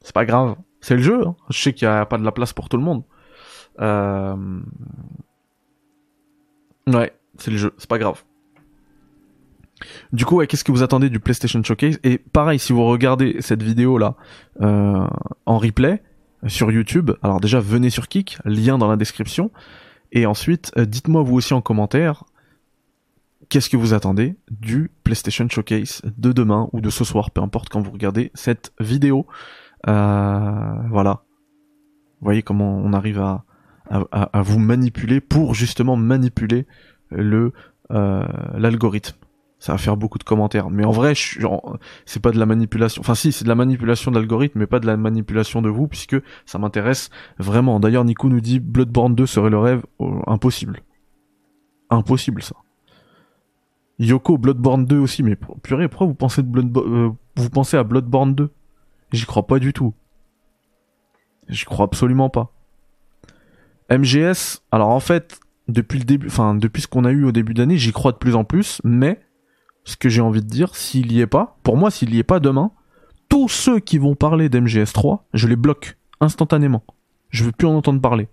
c'est 0.02 0.14
pas 0.14 0.26
grave. 0.26 0.56
C'est 0.82 0.94
le 0.94 1.02
jeu. 1.02 1.26
Hein. 1.26 1.36
Je 1.48 1.58
sais 1.58 1.72
qu'il 1.72 1.88
n'y 1.88 1.94
a 1.94 2.04
pas 2.04 2.18
de 2.18 2.24
la 2.24 2.32
place 2.32 2.52
pour 2.52 2.68
tout 2.68 2.76
le 2.76 2.82
monde. 2.82 3.02
Euh... 3.80 4.60
Ouais, 6.86 7.12
c'est 7.38 7.50
le 7.50 7.56
jeu. 7.56 7.72
C'est 7.78 7.88
pas 7.88 7.98
grave. 7.98 8.22
Du 10.12 10.26
coup, 10.26 10.44
qu'est-ce 10.44 10.64
que 10.64 10.72
vous 10.72 10.82
attendez 10.82 11.08
du 11.08 11.18
PlayStation 11.18 11.62
Showcase? 11.62 11.98
Et 12.04 12.18
pareil, 12.18 12.58
si 12.58 12.74
vous 12.74 12.84
regardez 12.84 13.36
cette 13.40 13.62
vidéo 13.62 13.96
là 13.96 14.16
euh, 14.60 15.06
en 15.46 15.58
replay 15.58 16.02
sur 16.46 16.70
YouTube, 16.70 17.12
alors 17.22 17.40
déjà 17.40 17.58
venez 17.58 17.88
sur 17.88 18.06
Kik, 18.08 18.38
lien 18.44 18.76
dans 18.76 18.88
la 18.88 18.96
description. 18.96 19.50
Et 20.12 20.26
ensuite, 20.26 20.72
euh, 20.76 20.84
dites-moi 20.84 21.22
vous 21.22 21.36
aussi 21.36 21.54
en 21.54 21.60
commentaire, 21.60 22.24
qu'est-ce 23.48 23.68
que 23.68 23.76
vous 23.76 23.94
attendez 23.94 24.36
du 24.50 24.90
PlayStation 25.04 25.48
Showcase 25.48 26.02
de 26.16 26.32
demain 26.32 26.68
ou 26.72 26.80
de 26.80 26.90
ce 26.90 27.04
soir, 27.04 27.30
peu 27.30 27.40
importe 27.40 27.68
quand 27.68 27.80
vous 27.80 27.90
regardez 27.90 28.30
cette 28.34 28.72
vidéo. 28.80 29.26
Euh, 29.86 30.74
voilà. 30.90 31.24
Vous 32.20 32.24
voyez 32.24 32.42
comment 32.42 32.78
on 32.78 32.92
arrive 32.92 33.20
à, 33.20 33.44
à, 33.90 34.42
vous 34.42 34.58
manipuler 34.58 35.20
pour 35.20 35.54
justement 35.54 35.96
manipuler 35.96 36.66
le 37.10 37.52
euh, 37.90 38.26
l'algorithme 38.54 39.17
ça 39.58 39.72
va 39.72 39.78
faire 39.78 39.96
beaucoup 39.96 40.18
de 40.18 40.24
commentaires. 40.24 40.70
Mais 40.70 40.84
en 40.84 40.90
vrai, 40.90 41.14
c'est 42.06 42.22
pas 42.22 42.30
de 42.30 42.38
la 42.38 42.46
manipulation. 42.46 43.00
Enfin, 43.00 43.14
si, 43.14 43.32
c'est 43.32 43.44
de 43.44 43.48
la 43.48 43.54
manipulation 43.54 44.10
de 44.10 44.16
l'algorithme, 44.16 44.58
mais 44.60 44.66
pas 44.66 44.78
de 44.78 44.86
la 44.86 44.96
manipulation 44.96 45.62
de 45.62 45.68
vous, 45.68 45.88
puisque 45.88 46.16
ça 46.46 46.58
m'intéresse 46.58 47.10
vraiment. 47.38 47.80
D'ailleurs, 47.80 48.04
Nico 48.04 48.28
nous 48.28 48.40
dit 48.40 48.60
Bloodborne 48.60 49.14
2 49.14 49.26
serait 49.26 49.50
le 49.50 49.58
rêve 49.58 49.84
oh, 49.98 50.22
impossible. 50.26 50.80
Impossible, 51.90 52.42
ça. 52.42 52.54
Yoko, 53.98 54.38
Bloodborne 54.38 54.84
2 54.84 54.98
aussi, 54.98 55.24
mais 55.24 55.36
purée, 55.62 55.88
pourquoi 55.88 56.06
vous 56.06 56.14
pensez, 56.14 56.42
de 56.42 56.78
euh, 56.78 57.10
vous 57.36 57.50
pensez 57.50 57.76
à 57.76 57.82
Bloodborne 57.82 58.34
2 58.34 58.50
J'y 59.12 59.26
crois 59.26 59.46
pas 59.46 59.58
du 59.58 59.72
tout. 59.72 59.94
J'y 61.48 61.64
crois 61.64 61.86
absolument 61.86 62.28
pas. 62.30 62.52
MGS, 63.90 64.60
alors 64.70 64.90
en 64.90 65.00
fait, 65.00 65.40
depuis 65.66 65.98
le 65.98 66.04
début, 66.04 66.26
enfin 66.26 66.54
depuis 66.54 66.82
ce 66.82 66.88
qu'on 66.88 67.04
a 67.04 67.10
eu 67.10 67.24
au 67.24 67.32
début 67.32 67.54
d'année, 67.54 67.78
j'y 67.78 67.92
crois 67.92 68.12
de 68.12 68.18
plus 68.18 68.34
en 68.34 68.44
plus, 68.44 68.80
mais 68.84 69.18
ce 69.88 69.96
que 69.96 70.10
j'ai 70.10 70.20
envie 70.20 70.42
de 70.42 70.46
dire, 70.46 70.76
s'il 70.76 71.12
y 71.12 71.22
est 71.22 71.26
pas, 71.26 71.56
pour 71.62 71.78
moi, 71.78 71.90
s'il 71.90 72.14
y 72.14 72.18
est 72.18 72.22
pas 72.22 72.40
demain, 72.40 72.72
tous 73.30 73.48
ceux 73.48 73.78
qui 73.80 73.96
vont 73.96 74.14
parler 74.14 74.50
d'MGS3, 74.50 75.20
je 75.32 75.48
les 75.48 75.56
bloque 75.56 75.96
instantanément. 76.20 76.84
Je 77.30 77.44
veux 77.44 77.52
plus 77.52 77.66
en 77.66 77.74
entendre 77.74 77.98
parler. 77.98 78.28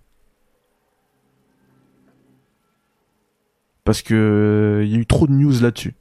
Parce 3.85 4.01
que 4.01 4.81
il 4.83 4.89
y 4.91 4.95
a 4.95 4.99
eu 4.99 5.05
trop 5.05 5.27
de 5.27 5.31
news 5.31 5.53
là-dessus. 5.61 5.95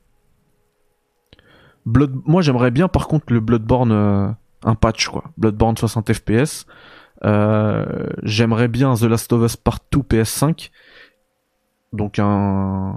Blood... 1.86 2.20
Moi, 2.24 2.42
j'aimerais 2.42 2.72
bien, 2.72 2.88
par 2.88 3.06
contre, 3.06 3.32
le 3.32 3.38
Bloodborne, 3.38 3.92
euh, 3.92 4.28
un 4.64 4.74
patch, 4.74 5.06
quoi. 5.06 5.30
Bloodborne 5.36 5.76
60 5.76 6.12
FPS. 6.12 6.66
Euh, 7.24 8.08
j'aimerais 8.24 8.66
bien 8.66 8.94
The 8.94 9.04
Last 9.04 9.32
of 9.32 9.44
Us 9.44 9.56
Part 9.56 9.78
2 9.92 10.00
PS5 10.00 10.70
donc 11.94 12.18
un 12.18 12.94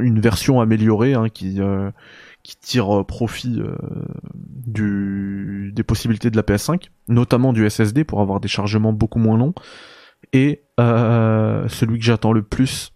une 0.00 0.20
version 0.20 0.60
améliorée 0.60 1.14
hein, 1.14 1.28
qui 1.28 1.60
qui 2.42 2.56
tire 2.56 3.04
profit 3.06 3.60
du 4.44 5.72
des 5.74 5.82
possibilités 5.82 6.30
de 6.30 6.36
la 6.36 6.42
PS5, 6.42 6.90
notamment 7.08 7.52
du 7.52 7.68
SSD 7.68 8.04
pour 8.04 8.20
avoir 8.20 8.40
des 8.40 8.48
chargements 8.48 8.92
beaucoup 8.92 9.18
moins 9.18 9.36
longs. 9.36 9.54
Et 10.32 10.62
celui 10.78 11.98
que 11.98 12.04
j'attends 12.04 12.32
le 12.32 12.42
plus, 12.42 12.92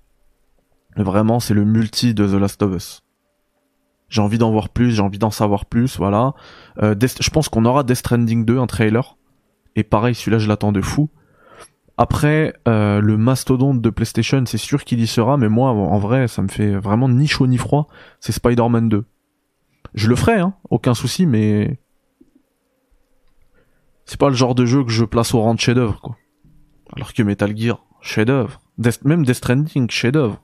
vraiment, 0.96 1.40
c'est 1.40 1.55
le 1.55 1.64
multi 1.64 2.14
de 2.14 2.26
The 2.26 2.40
Last 2.40 2.62
of 2.62 2.74
Us 2.74 3.02
j'ai 4.12 4.20
envie 4.20 4.37
d'en 4.37 4.52
voir 4.52 4.68
plus, 4.68 4.90
j'ai 4.92 5.00
envie 5.00 5.18
d'en 5.18 5.31
savoir 5.31 5.64
plus, 5.64 5.96
voilà. 5.96 6.35
Euh, 6.83 6.94
je 7.00 7.31
pense 7.31 7.48
qu'on 7.48 7.64
aura 7.64 7.83
Death 7.83 7.96
Stranding 7.96 8.44
2, 8.44 8.59
un 8.59 8.66
trailer. 8.66 9.16
Et 9.74 9.85
pareil, 9.85 10.14
celui-là, 10.14 10.38
je 10.38 10.48
l'attends 10.48 10.70
de 10.70 10.83
fou. 10.83 11.09
Après, 11.98 12.55
euh, 12.68 13.00
le 13.00 13.16
mastodonte 13.16 13.81
de 13.81 13.90
PlayStation, 13.90 14.44
c'est 14.46 14.59
sûr 14.59 14.85
qu'il 14.85 15.00
y 15.00 15.07
sera, 15.07 15.37
mais 15.37 15.48
moi, 15.48 15.70
en 15.70 15.98
vrai, 15.98 16.26
ça 16.26 16.42
me 16.42 16.48
fait 16.48 16.74
vraiment 16.74 17.09
ni 17.09 17.26
chaud 17.26 17.46
ni 17.46 17.59
froid. 17.59 17.88
C'est 18.20 18.33
Spider-Man 18.33 18.88
2. 18.88 19.05
Je 19.94 20.09
le 20.09 20.16
ferai, 20.16 20.38
hein, 20.38 20.55
aucun 20.70 20.94
souci, 20.94 21.26
mais 21.26 21.78
c'est 24.05 24.18
pas 24.18 24.28
le 24.28 24.35
genre 24.35 24.55
de 24.55 24.64
jeu 24.64 24.85
que 24.85 24.90
je 24.90 25.05
place 25.05 25.35
au 25.35 25.40
rang 25.40 25.55
de 25.55 25.61
chef-d'œuvre, 25.61 26.00
quoi. 26.00 26.16
Alors 26.96 27.12
que 27.12 27.22
Metal 27.22 27.57
Gear, 27.57 27.85
chef-d'œuvre. 28.00 28.61
Même 29.05 29.24
Death 29.24 29.37
Stranding, 29.37 29.88
chef-d'œuvre. 29.90 30.42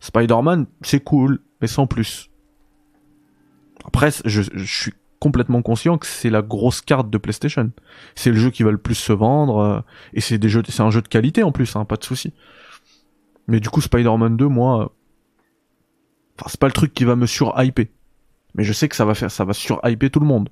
Spider-Man, 0.00 0.66
c'est 0.82 1.00
cool, 1.00 1.40
mais 1.60 1.66
sans 1.66 1.86
plus. 1.86 2.30
Après, 3.84 4.10
je, 4.24 4.42
suis 4.64 4.92
complètement 5.24 5.62
conscient 5.62 5.96
que 5.96 6.06
c'est 6.06 6.28
la 6.28 6.42
grosse 6.42 6.82
carte 6.82 7.08
de 7.08 7.16
PlayStation. 7.16 7.70
C'est 8.14 8.28
le 8.28 8.36
jeu 8.36 8.50
qui 8.50 8.62
va 8.62 8.70
le 8.70 8.76
plus 8.76 8.94
se 8.94 9.14
vendre 9.14 9.56
euh, 9.56 9.80
et 10.12 10.20
c'est 10.20 10.36
des 10.36 10.50
jeux, 10.50 10.62
c'est 10.68 10.82
un 10.82 10.90
jeu 10.90 11.00
de 11.00 11.08
qualité 11.08 11.42
en 11.42 11.50
plus, 11.50 11.76
hein, 11.76 11.86
pas 11.86 11.96
de 11.96 12.04
souci. 12.04 12.34
Mais 13.48 13.58
du 13.58 13.70
coup, 13.70 13.80
Spider-Man 13.80 14.36
2, 14.36 14.46
moi, 14.48 14.94
c'est 16.46 16.60
pas 16.60 16.66
le 16.66 16.74
truc 16.74 16.92
qui 16.92 17.04
va 17.04 17.16
me 17.16 17.24
sur-hyper. 17.24 17.86
Mais 18.54 18.64
je 18.64 18.74
sais 18.74 18.86
que 18.86 18.96
ça 18.96 19.06
va 19.06 19.14
faire, 19.14 19.30
ça 19.30 19.46
va 19.46 19.54
sur-hyper 19.54 20.10
tout 20.10 20.20
le 20.20 20.26
monde. 20.26 20.50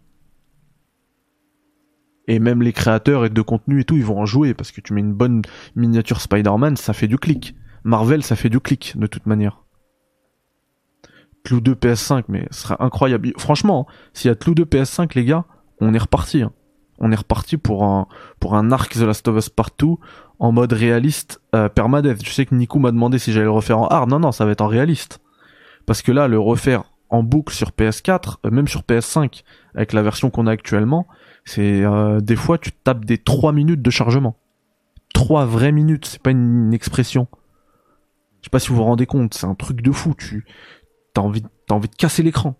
Et 2.28 2.38
même 2.38 2.62
les 2.62 2.72
créateurs 2.72 3.26
et 3.26 3.28
de 3.30 3.42
contenu 3.42 3.80
et 3.80 3.84
tout, 3.84 3.96
ils 3.96 4.04
vont 4.04 4.20
en 4.20 4.26
jouer 4.26 4.54
parce 4.54 4.72
que 4.72 4.80
tu 4.80 4.94
mets 4.94 5.02
une 5.02 5.12
bonne 5.12 5.42
miniature 5.76 6.22
Spider-Man, 6.22 6.78
ça 6.78 6.94
fait 6.94 7.08
du 7.08 7.18
clic. 7.18 7.54
Marvel, 7.84 8.22
ça 8.22 8.36
fait 8.36 8.48
du 8.48 8.60
clic 8.60 8.94
de 8.96 9.06
toute 9.06 9.26
manière. 9.26 9.61
Clou 11.44 11.60
2 11.60 11.74
PS5, 11.74 12.24
mais 12.28 12.46
ce 12.50 12.62
serait 12.62 12.76
incroyable. 12.78 13.32
Franchement, 13.36 13.86
hein, 13.88 13.92
s'il 14.12 14.28
y 14.28 14.32
a 14.32 14.34
Clou 14.34 14.54
2 14.54 14.64
PS5, 14.64 15.14
les 15.14 15.24
gars, 15.24 15.44
on 15.80 15.94
est 15.94 15.98
reparti. 15.98 16.42
Hein. 16.42 16.52
On 16.98 17.10
est 17.10 17.16
reparti 17.16 17.56
pour 17.56 17.84
un, 17.84 18.06
pour 18.38 18.54
un 18.54 18.70
arc 18.70 18.92
The 18.92 19.00
Last 19.00 19.26
of 19.26 19.36
Us 19.36 19.48
Partout 19.48 19.98
en 20.38 20.52
mode 20.52 20.72
réaliste 20.72 21.40
euh, 21.54 21.68
permadeath. 21.68 22.24
Je 22.24 22.30
sais 22.30 22.46
que 22.46 22.54
Nico 22.54 22.78
m'a 22.78 22.92
demandé 22.92 23.18
si 23.18 23.32
j'allais 23.32 23.44
le 23.44 23.50
refaire 23.50 23.78
en 23.78 23.88
hard. 23.88 24.08
Non, 24.08 24.20
non, 24.20 24.32
ça 24.32 24.44
va 24.44 24.52
être 24.52 24.60
en 24.60 24.68
réaliste. 24.68 25.20
Parce 25.86 26.02
que 26.02 26.12
là, 26.12 26.28
le 26.28 26.38
refaire 26.38 26.84
en 27.10 27.22
boucle 27.22 27.54
sur 27.54 27.70
PS4, 27.70 28.36
euh, 28.46 28.50
même 28.50 28.68
sur 28.68 28.82
PS5, 28.82 29.42
avec 29.74 29.92
la 29.92 30.02
version 30.02 30.30
qu'on 30.30 30.46
a 30.46 30.52
actuellement, 30.52 31.06
c'est 31.44 31.84
euh, 31.84 32.20
des 32.20 32.36
fois 32.36 32.58
tu 32.58 32.72
tapes 32.72 33.04
des 33.04 33.18
3 33.18 33.52
minutes 33.52 33.82
de 33.82 33.90
chargement. 33.90 34.36
3 35.12 35.44
vraies 35.44 35.72
minutes, 35.72 36.06
c'est 36.06 36.22
pas 36.22 36.30
une, 36.30 36.72
expression. 36.72 37.28
Je 38.40 38.46
sais 38.46 38.50
pas 38.50 38.58
si 38.58 38.68
vous 38.68 38.76
vous 38.76 38.84
rendez 38.84 39.06
compte, 39.06 39.34
c'est 39.34 39.46
un 39.46 39.54
truc 39.54 39.82
de 39.82 39.92
fou. 39.92 40.14
Tu, 40.16 40.46
t'as 41.14 41.22
envie, 41.22 41.42
t'as 41.66 41.74
envie 41.74 41.88
de 41.88 41.94
casser 41.94 42.22
l'écran. 42.22 42.56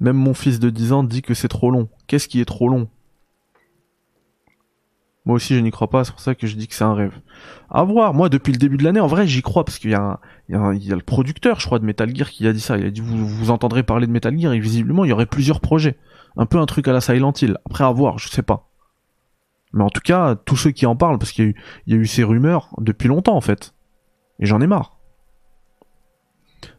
Même 0.00 0.16
mon 0.16 0.34
fils 0.34 0.58
de 0.58 0.68
10 0.68 0.92
ans 0.92 1.04
dit 1.04 1.22
que 1.22 1.34
c'est 1.34 1.48
trop 1.48 1.70
long. 1.70 1.88
Qu'est-ce 2.08 2.26
qui 2.26 2.40
est 2.40 2.44
trop 2.44 2.68
long? 2.68 2.88
Moi 5.24 5.36
aussi, 5.36 5.54
je 5.54 5.60
n'y 5.60 5.70
crois 5.70 5.88
pas, 5.88 6.02
c'est 6.02 6.10
pour 6.10 6.20
ça 6.20 6.34
que 6.34 6.48
je 6.48 6.56
dis 6.56 6.66
que 6.66 6.74
c'est 6.74 6.82
un 6.82 6.94
rêve. 6.94 7.14
À 7.70 7.84
voir, 7.84 8.12
moi, 8.12 8.28
depuis 8.28 8.52
le 8.52 8.58
début 8.58 8.76
de 8.76 8.82
l'année, 8.82 8.98
en 8.98 9.06
vrai, 9.06 9.28
j'y 9.28 9.40
crois, 9.40 9.64
parce 9.64 9.78
qu'il 9.78 9.90
y, 9.90 9.92
y, 9.92 9.96
a 9.96 10.96
le 10.96 11.02
producteur, 11.02 11.60
je 11.60 11.66
crois, 11.66 11.78
de 11.78 11.84
Metal 11.84 12.14
Gear 12.14 12.28
qui 12.28 12.48
a 12.48 12.52
dit 12.52 12.60
ça. 12.60 12.76
Il 12.76 12.84
a 12.84 12.90
dit, 12.90 13.00
vous, 13.00 13.28
vous 13.28 13.50
entendrez 13.50 13.84
parler 13.84 14.08
de 14.08 14.12
Metal 14.12 14.36
Gear, 14.36 14.52
et 14.52 14.58
visiblement, 14.58 15.04
il 15.04 15.10
y 15.10 15.12
aurait 15.12 15.26
plusieurs 15.26 15.60
projets. 15.60 15.96
Un 16.36 16.46
peu 16.46 16.58
un 16.58 16.66
truc 16.66 16.88
à 16.88 16.92
la 16.92 17.00
Silent 17.00 17.32
Hill. 17.40 17.56
Après, 17.66 17.84
à 17.84 17.92
voir, 17.92 18.18
je 18.18 18.28
sais 18.28 18.42
pas. 18.42 18.68
Mais 19.72 19.84
en 19.84 19.90
tout 19.90 20.00
cas, 20.00 20.34
tous 20.34 20.56
ceux 20.56 20.72
qui 20.72 20.86
en 20.86 20.96
parlent, 20.96 21.18
parce 21.18 21.30
qu'il 21.30 21.54
y, 21.86 21.92
y, 21.92 21.94
a 21.94 21.98
eu 21.98 22.06
ces 22.06 22.24
rumeurs 22.24 22.70
depuis 22.78 23.06
longtemps, 23.06 23.36
en 23.36 23.40
fait. 23.40 23.74
Et 24.38 24.46
j'en 24.46 24.60
ai 24.60 24.66
marre. 24.66 24.98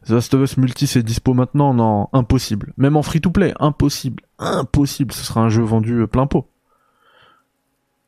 The 0.06 0.10
Last 0.10 0.34
of 0.34 0.42
Us 0.42 0.56
Multi 0.56 0.86
c'est 0.86 1.02
dispo 1.02 1.34
maintenant 1.34 1.74
Non, 1.74 2.08
impossible. 2.12 2.72
Même 2.76 2.96
en 2.96 3.02
free-to-play, 3.02 3.54
impossible. 3.58 4.22
Impossible, 4.38 5.12
ce 5.12 5.24
sera 5.24 5.40
un 5.40 5.48
jeu 5.48 5.62
vendu 5.62 6.00
euh, 6.00 6.06
plein 6.06 6.26
pot. 6.26 6.50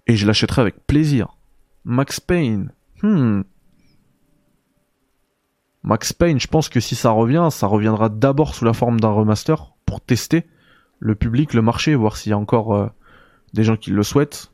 Et 0.07 0.17
je 0.17 0.27
l'achèterai 0.27 0.63
avec 0.63 0.87
plaisir. 0.87 1.37
Max 1.85 2.21
Payne. 2.21 2.73
Hmm. 3.03 3.43
Max 5.83 6.13
Payne, 6.13 6.41
je 6.41 6.49
pense 6.49 6.69
que 6.69 6.81
si 6.81 6.95
ça 6.95 7.11
revient, 7.11 7.49
ça 7.51 7.67
reviendra 7.67 8.09
d'abord 8.09 8.55
sous 8.55 8.65
la 8.65 8.73
forme 8.73 9.01
d'un 9.01 9.11
remaster 9.11 9.75
pour 9.87 10.01
tester 10.01 10.47
le 10.99 11.15
public, 11.15 11.55
le 11.55 11.63
marché, 11.63 11.95
voir 11.95 12.17
s'il 12.17 12.31
y 12.31 12.33
a 12.33 12.39
encore 12.39 12.75
euh, 12.75 12.89
des 13.55 13.65
gens 13.65 13.77
qui 13.77 13.91
le 13.91 14.03
souhaitent. 14.03 14.53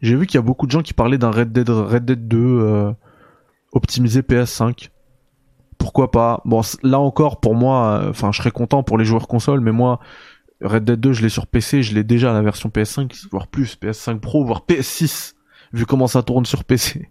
J'ai 0.00 0.14
vu 0.14 0.26
qu'il 0.26 0.36
y 0.36 0.38
a 0.38 0.42
beaucoup 0.42 0.66
de 0.66 0.70
gens 0.70 0.82
qui 0.82 0.94
parlaient 0.94 1.18
d'un 1.18 1.30
Red 1.30 1.52
Dead 1.52 1.68
Red 1.68 2.04
Dead 2.04 2.28
2 2.28 2.94
optimiser 3.72 4.22
PS5. 4.22 4.90
Pourquoi 5.78 6.10
pas? 6.10 6.42
Bon, 6.44 6.60
là 6.82 6.98
encore, 6.98 7.40
pour 7.40 7.54
moi, 7.54 8.00
euh, 8.02 8.10
enfin, 8.10 8.32
je 8.32 8.38
serais 8.38 8.50
content 8.50 8.82
pour 8.82 8.98
les 8.98 9.04
joueurs 9.04 9.28
console, 9.28 9.60
mais 9.60 9.72
moi, 9.72 10.00
Red 10.60 10.84
Dead 10.84 11.00
2, 11.00 11.12
je 11.12 11.22
l'ai 11.22 11.28
sur 11.28 11.46
PC, 11.46 11.82
je 11.82 11.94
l'ai 11.94 12.04
déjà 12.04 12.32
la 12.32 12.42
version 12.42 12.68
PS5, 12.68 13.28
voire 13.30 13.46
plus, 13.46 13.76
PS5 13.80 14.18
Pro, 14.18 14.44
voire 14.44 14.64
PS6, 14.68 15.34
vu 15.72 15.86
comment 15.86 16.08
ça 16.08 16.22
tourne 16.22 16.46
sur 16.46 16.64
PC. 16.64 17.08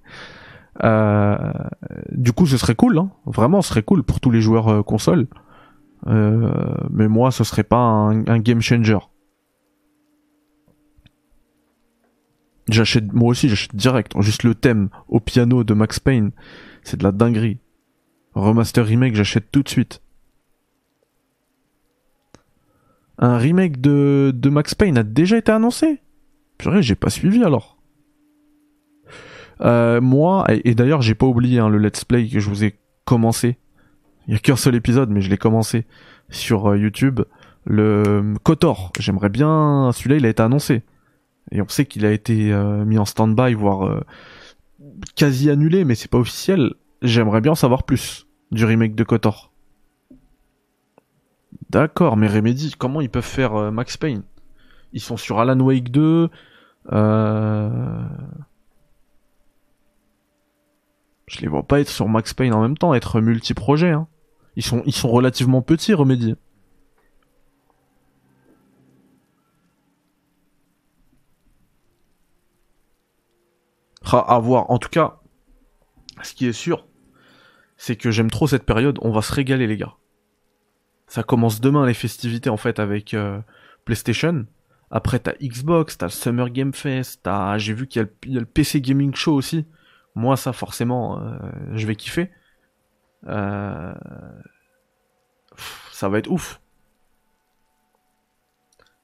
Euh, 0.83 1.37
du 2.11 2.33
coup, 2.33 2.45
ce 2.45 2.57
serait 2.57 2.75
cool, 2.75 2.97
hein. 2.97 3.09
vraiment, 3.25 3.61
ce 3.61 3.69
serait 3.69 3.83
cool 3.83 4.03
pour 4.03 4.19
tous 4.19 4.31
les 4.31 4.41
joueurs 4.41 4.67
euh, 4.67 4.83
console. 4.83 5.27
mais 6.05 7.07
moi, 7.07 7.31
ce 7.31 7.43
serait 7.43 7.63
pas 7.63 7.77
un 7.77 8.39
game 8.39 8.61
changer. 8.61 8.99
J'achète, 12.69 13.13
moi 13.13 13.29
aussi, 13.29 13.49
j'achète 13.49 13.75
direct. 13.75 14.13
Juste 14.19 14.43
le 14.43 14.55
thème 14.55 14.89
au 15.07 15.19
piano 15.19 15.63
de 15.63 15.73
Max 15.73 15.99
Payne, 15.99 16.31
c'est 16.83 16.97
de 16.97 17.03
la 17.03 17.11
dinguerie. 17.11 17.59
Remaster 18.33 18.85
remake, 18.85 19.15
j'achète 19.15 19.51
tout 19.51 19.63
de 19.63 19.69
suite. 19.69 20.01
Un 23.19 23.37
remake 23.37 23.81
de, 23.81 24.31
de 24.35 24.49
Max 24.49 24.75
Payne 24.75 24.97
a 24.97 25.03
déjà 25.03 25.37
été 25.37 25.51
annoncé 25.51 26.01
Purée, 26.57 26.83
j'ai 26.83 26.95
pas 26.95 27.09
suivi 27.09 27.43
alors. 27.43 27.77
Euh, 29.61 30.01
moi, 30.01 30.45
et, 30.49 30.75
d'ailleurs, 30.75 31.01
j'ai 31.01 31.15
pas 31.15 31.25
oublié 31.25 31.59
hein, 31.59 31.69
le 31.69 31.77
let's 31.77 32.03
play 32.03 32.27
que 32.27 32.39
je 32.39 32.49
vous 32.49 32.63
ai 32.63 32.75
commencé. 33.05 33.57
Il 34.27 34.33
y 34.33 34.35
a 34.35 34.39
qu'un 34.39 34.55
seul 34.55 34.75
épisode, 34.75 35.09
mais 35.09 35.21
je 35.21 35.29
l'ai 35.29 35.37
commencé 35.37 35.85
sur 36.29 36.71
euh, 36.71 36.77
YouTube. 36.77 37.21
Le 37.65 38.33
Kotor, 38.43 38.91
j'aimerais 38.99 39.29
bien. 39.29 39.91
Celui-là, 39.93 40.17
il 40.17 40.25
a 40.25 40.29
été 40.29 40.43
annoncé. 40.43 40.83
Et 41.51 41.61
on 41.61 41.67
sait 41.67 41.85
qu'il 41.85 42.05
a 42.05 42.11
été 42.11 42.51
euh, 42.51 42.83
mis 42.85 42.97
en 42.97 43.05
stand-by, 43.05 43.53
voire 43.53 43.87
euh, 43.87 44.01
quasi 45.15 45.49
annulé, 45.49 45.85
mais 45.85 45.95
c'est 45.95 46.11
pas 46.11 46.17
officiel. 46.17 46.73
J'aimerais 47.01 47.41
bien 47.41 47.53
en 47.53 47.55
savoir 47.55 47.83
plus 47.83 48.27
du 48.51 48.65
remake 48.65 48.95
de 48.95 49.03
Kotor. 49.03 49.51
D'accord, 51.69 52.17
mais 52.17 52.27
Remedy, 52.27 52.73
comment 52.77 53.01
ils 53.01 53.09
peuvent 53.09 53.23
faire 53.23 53.55
euh, 53.55 53.71
Max 53.71 53.97
Payne? 53.97 54.23
Ils 54.93 55.01
sont 55.01 55.17
sur 55.17 55.39
Alan 55.39 55.59
Wake 55.59 55.91
2. 55.91 56.29
Euh... 56.93 58.05
Je 61.27 61.41
les 61.41 61.47
vois 61.47 61.63
pas 61.63 61.81
être 61.81 61.89
sur 61.89 62.07
Max 62.07 62.33
Payne 62.33 62.53
en 62.53 62.61
même 62.61 62.77
temps, 62.77 62.93
être 62.93 63.19
multi-projet. 63.19 63.91
Hein. 63.91 64.07
Ils 64.55 64.63
sont, 64.63 64.81
ils 64.85 64.93
sont 64.93 65.09
relativement 65.09 65.61
petits, 65.61 65.93
Remedy. 65.93 66.35
À 74.15 74.39
voir. 74.39 74.69
En 74.69 74.77
tout 74.77 74.89
cas, 74.89 75.19
ce 76.23 76.33
qui 76.33 76.47
est 76.47 76.53
sûr, 76.53 76.87
c'est 77.77 77.95
que 77.95 78.11
j'aime 78.11 78.31
trop 78.31 78.47
cette 78.47 78.65
période. 78.65 78.97
On 79.01 79.11
va 79.11 79.21
se 79.21 79.33
régaler, 79.33 79.67
les 79.67 79.77
gars. 79.77 79.93
Ça 81.07 81.23
commence 81.23 81.61
demain 81.61 81.85
les 81.85 81.93
festivités 81.93 82.49
en 82.49 82.57
fait 82.57 82.79
avec 82.79 83.13
euh, 83.13 83.39
PlayStation. 83.85 84.45
Après 84.91 85.19
t'as 85.19 85.33
Xbox, 85.41 85.97
t'as 85.97 86.07
le 86.07 86.11
Summer 86.11 86.49
Game 86.49 86.73
Fest, 86.73 87.21
t'as, 87.23 87.57
j'ai 87.57 87.73
vu 87.73 87.87
qu'il 87.87 88.07
y, 88.25 88.37
a 88.37 88.39
le 88.39 88.45
PC 88.45 88.81
Gaming 88.81 89.15
Show 89.15 89.33
aussi. 89.33 89.65
Moi 90.15 90.35
ça 90.35 90.51
forcément, 90.51 91.19
euh, 91.21 91.37
je 91.73 91.87
vais 91.87 91.95
kiffer. 91.95 92.29
Euh, 93.25 93.93
ça 95.91 96.09
va 96.09 96.19
être 96.19 96.29
ouf. 96.29 96.61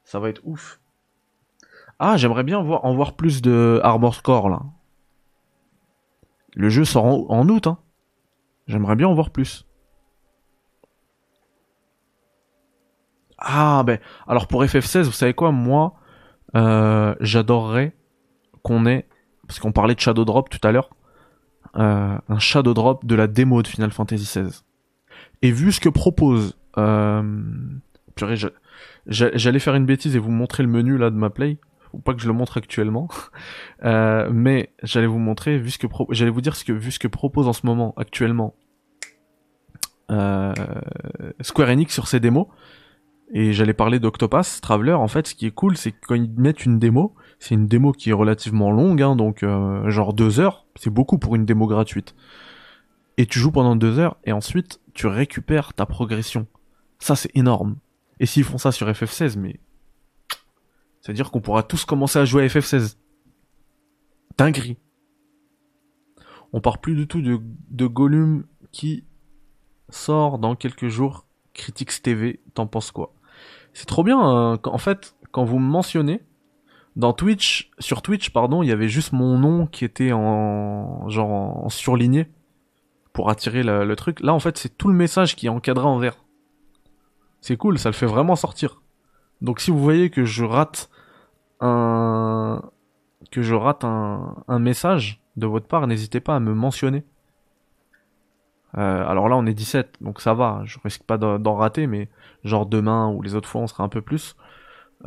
Ça 0.03 0.19
va 0.19 0.29
être 0.29 0.41
ouf. 0.43 0.79
Ah, 1.99 2.17
j'aimerais 2.17 2.43
bien 2.43 2.61
voir, 2.61 2.83
en 2.85 2.93
voir 2.93 3.15
plus 3.15 3.41
de 3.41 3.79
Armor 3.83 4.21
Core 4.23 4.49
là. 4.49 4.61
Le 6.55 6.69
jeu 6.69 6.85
sort 6.85 7.05
en, 7.31 7.47
août, 7.49 7.67
hein. 7.67 7.77
J'aimerais 8.67 8.95
bien 8.95 9.07
en 9.07 9.13
voir 9.13 9.31
plus. 9.31 9.65
Ah 13.37 13.83
ben, 13.85 13.99
alors 14.27 14.47
pour 14.47 14.63
FF16, 14.63 15.03
vous 15.03 15.11
savez 15.11 15.33
quoi, 15.33 15.51
moi, 15.51 15.95
euh, 16.55 17.13
j'adorerais 17.19 17.93
qu'on 18.61 18.85
ait 18.85 19.07
parce 19.47 19.59
qu'on 19.59 19.71
parlait 19.71 19.95
de 19.95 19.99
Shadow 19.99 20.23
Drop 20.23 20.49
tout 20.49 20.65
à 20.65 20.71
l'heure, 20.71 20.89
euh, 21.75 22.17
un 22.27 22.39
Shadow 22.39 22.73
Drop 22.73 23.05
de 23.05 23.15
la 23.15 23.27
démo 23.27 23.61
de 23.61 23.67
Final 23.67 23.91
Fantasy 23.91 24.23
XVI. 24.23 24.61
Et 25.41 25.51
vu 25.51 25.71
ce 25.71 25.81
que 25.81 25.89
propose, 25.89 26.57
euh, 26.77 27.43
j'allais 29.07 29.59
faire 29.59 29.75
une 29.75 29.85
bêtise 29.85 30.15
et 30.15 30.19
vous 30.19 30.31
montrer 30.31 30.63
le 30.63 30.69
menu 30.69 30.97
là 30.97 31.09
de 31.09 31.15
ma 31.15 31.29
play. 31.29 31.57
Faut 31.93 31.99
pas 31.99 32.13
que 32.13 32.21
je 32.21 32.27
le 32.27 32.33
montre 32.33 32.57
actuellement, 32.57 33.07
euh, 33.85 34.27
mais 34.33 34.73
j'allais 34.83 35.07
vous 35.07 35.19
montrer 35.19 35.57
vu 35.57 35.69
ce 35.69 35.77
que 35.77 35.87
j'allais 36.09 36.31
vous 36.31 36.41
dire 36.41 36.55
ce 36.55 36.65
que 36.65 36.73
vu 36.73 36.91
ce 36.91 36.99
que 36.99 37.07
propose 37.07 37.47
en 37.47 37.53
ce 37.53 37.65
moment 37.65 37.93
actuellement 37.97 38.55
euh, 40.11 40.53
Square 41.41 41.69
Enix 41.69 41.93
sur 41.93 42.07
ses 42.07 42.19
démos. 42.19 42.47
Et 43.35 43.53
j'allais 43.53 43.73
parler 43.73 43.99
d'Octopass 43.99 44.61
Traveler. 44.61 44.93
En 44.93 45.07
fait, 45.07 45.27
ce 45.27 45.35
qui 45.35 45.47
est 45.47 45.51
cool, 45.51 45.77
c'est 45.77 45.91
que 45.91 45.97
quand 46.07 46.15
ils 46.15 46.29
mettent 46.37 46.65
une 46.65 46.77
démo, 46.77 47.15
c'est 47.39 47.55
une 47.55 47.67
démo 47.67 47.91
qui 47.91 48.11
est 48.11 48.13
relativement 48.13 48.69
longue, 48.69 49.01
hein, 49.01 49.15
donc 49.15 49.41
euh, 49.41 49.89
genre 49.89 50.13
deux 50.13 50.39
heures. 50.39 50.65
C'est 50.75 50.91
beaucoup 50.91 51.17
pour 51.17 51.35
une 51.35 51.45
démo 51.45 51.65
gratuite. 51.65 52.15
Et 53.17 53.25
tu 53.25 53.39
joues 53.39 53.51
pendant 53.51 53.75
deux 53.75 53.97
heures, 53.97 54.17
et 54.23 54.31
ensuite 54.31 54.81
tu 54.93 55.07
récupères 55.07 55.73
ta 55.73 55.85
progression. 55.85 56.47
Ça, 56.99 57.15
c'est 57.15 57.35
énorme. 57.35 57.77
Et 58.19 58.25
s'ils 58.25 58.43
font 58.43 58.57
ça 58.57 58.71
sur 58.71 58.87
FF16, 58.87 59.37
mais 59.37 59.59
c'est-à-dire 61.03 61.31
qu'on 61.31 61.41
pourra 61.41 61.63
tous 61.63 61.83
commencer 61.83 62.17
à 62.17 62.23
jouer 62.23 62.43
à 62.43 62.47
FF16. 62.47 62.95
Dinguerie. 64.37 64.77
On 66.53 66.61
part 66.61 66.77
plus 66.77 66.95
du 66.95 67.07
tout 67.07 67.21
de, 67.21 67.41
de 67.69 67.87
Gollum 67.87 68.45
qui 68.71 69.03
sort 69.89 70.39
dans 70.39 70.55
quelques 70.55 70.87
jours. 70.87 71.27
Critics 71.53 72.01
TV, 72.01 72.41
t'en 72.53 72.67
penses 72.67 72.91
quoi? 72.91 73.13
C'est 73.73 73.85
trop 73.85 74.03
bien. 74.03 74.17
Hein, 74.17 74.59
en 74.63 74.77
fait, 74.77 75.15
quand 75.31 75.43
vous 75.43 75.59
me 75.59 75.69
mentionnez, 75.69 76.21
dans 76.95 77.11
Twitch, 77.11 77.69
sur 77.79 78.01
Twitch, 78.01 78.29
pardon, 78.29 78.63
il 78.63 78.69
y 78.69 78.71
avait 78.71 78.87
juste 78.87 79.11
mon 79.11 79.37
nom 79.37 79.67
qui 79.67 79.83
était 79.83 80.13
en 80.13 81.09
genre 81.09 81.65
en 81.65 81.69
surligné 81.69 82.31
pour 83.11 83.29
attirer 83.29 83.61
le, 83.61 83.95
truc. 83.97 84.21
Là, 84.21 84.33
en 84.33 84.39
fait, 84.39 84.57
c'est 84.57 84.77
tout 84.77 84.87
le 84.87 84.95
message 84.95 85.35
qui 85.35 85.47
est 85.47 85.49
encadré 85.49 85.85
en 85.85 85.97
vert. 85.97 86.15
C'est 87.41 87.57
cool, 87.57 87.77
ça 87.77 87.89
le 87.89 87.93
fait 87.93 88.05
vraiment 88.05 88.37
sortir. 88.37 88.82
Donc, 89.43 89.59
si 89.59 89.71
vous 89.71 89.79
voyez 89.79 90.09
que 90.09 90.25
je 90.25 90.43
rate 90.43 90.89
un 91.59 92.61
que 93.31 93.41
je 93.41 93.55
rate 93.55 93.83
un, 93.83 94.35
un 94.47 94.59
message 94.59 95.21
de 95.37 95.47
votre 95.47 95.67
part, 95.67 95.87
n'hésitez 95.87 96.19
pas 96.19 96.35
à 96.35 96.39
me 96.39 96.53
mentionner. 96.53 97.03
Euh, 98.77 99.07
alors 99.07 99.29
là, 99.29 99.35
on 99.35 99.45
est 99.45 99.53
17, 99.53 99.97
donc 100.01 100.19
ça 100.21 100.33
va. 100.33 100.61
Je 100.65 100.77
risque 100.83 101.03
pas 101.03 101.17
d'en 101.17 101.55
rater, 101.55 101.87
mais 101.87 102.09
genre 102.43 102.65
demain 102.65 103.09
ou 103.09 103.21
les 103.21 103.35
autres 103.35 103.49
fois, 103.49 103.61
on 103.61 103.67
sera 103.67 103.83
un 103.83 103.89
peu 103.89 104.01
plus. 104.01 104.35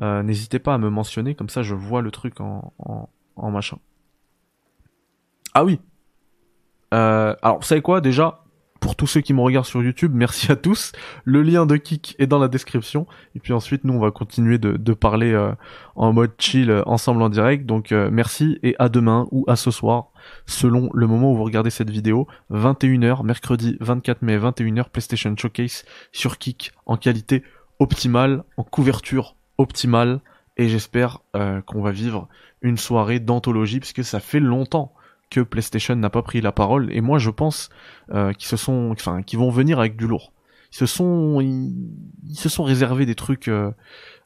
Euh, 0.02 0.22
n'hésitez 0.22 0.58
pas 0.58 0.74
à 0.74 0.78
me 0.78 0.90
mentionner, 0.90 1.34
comme 1.34 1.48
ça 1.48 1.62
je 1.62 1.74
vois 1.74 2.02
le 2.02 2.10
truc 2.10 2.40
en, 2.40 2.72
en, 3.36 3.50
machin. 3.50 3.78
Ah 5.54 5.64
oui. 5.64 5.80
Euh, 6.94 7.34
alors, 7.42 7.58
vous 7.58 7.64
savez 7.64 7.82
quoi 7.82 8.00
déjà 8.00 8.44
pour 8.80 8.96
tous 8.96 9.06
ceux 9.06 9.20
qui 9.20 9.34
me 9.34 9.40
regardent 9.40 9.66
sur 9.66 9.82
YouTube, 9.82 10.12
merci 10.14 10.50
à 10.50 10.56
tous. 10.56 10.92
Le 11.24 11.42
lien 11.42 11.66
de 11.66 11.76
Kik 11.76 12.16
est 12.18 12.26
dans 12.26 12.38
la 12.38 12.48
description. 12.48 13.06
Et 13.34 13.40
puis 13.40 13.52
ensuite, 13.52 13.84
nous, 13.84 13.94
on 13.94 13.98
va 13.98 14.10
continuer 14.10 14.58
de, 14.58 14.92
parler 14.94 15.32
euh, 15.32 15.52
en 15.94 16.12
mode 16.12 16.32
chill 16.38 16.70
euh, 16.70 16.82
ensemble 16.86 17.22
en 17.22 17.28
direct. 17.28 17.66
Donc 17.66 17.92
euh, 17.92 18.08
merci 18.10 18.58
et 18.62 18.74
à 18.78 18.88
demain 18.88 19.26
ou 19.30 19.44
à 19.48 19.56
ce 19.56 19.70
soir, 19.70 20.08
selon 20.46 20.90
le 20.94 21.06
moment 21.06 21.32
où 21.32 21.36
vous 21.36 21.44
regardez 21.44 21.70
cette 21.70 21.90
vidéo. 21.90 22.26
21h, 22.50 23.24
mercredi 23.24 23.76
24 23.80 24.22
mai, 24.22 24.38
21h, 24.38 24.90
PlayStation 24.90 25.34
Showcase 25.36 25.84
sur 26.12 26.38
Kik 26.38 26.72
en 26.86 26.96
qualité 26.96 27.42
optimale, 27.78 28.44
en 28.56 28.64
couverture 28.64 29.36
optimale. 29.58 30.20
Et 30.58 30.68
j'espère 30.68 31.18
qu'on 31.66 31.82
va 31.82 31.90
vivre 31.90 32.28
une 32.62 32.78
soirée 32.78 33.20
d'anthologie, 33.20 33.78
puisque 33.78 34.02
ça 34.02 34.20
fait 34.20 34.40
longtemps 34.40 34.94
que 35.30 35.40
PlayStation 35.40 35.96
n'a 35.96 36.10
pas 36.10 36.22
pris 36.22 36.40
la 36.40 36.52
parole 36.52 36.92
et 36.92 37.00
moi 37.00 37.18
je 37.18 37.30
pense 37.30 37.68
euh, 38.10 38.32
qu'ils 38.32 38.48
se 38.48 38.56
sont 38.56 38.90
enfin 38.92 39.22
qu'ils 39.22 39.38
vont 39.38 39.50
venir 39.50 39.78
avec 39.78 39.96
du 39.96 40.06
lourd. 40.06 40.32
Ils 40.72 40.86
se 40.86 42.48
sont 42.48 42.64
réservés 42.64 43.06
des 43.06 43.14
trucs 43.14 43.48
euh, 43.48 43.70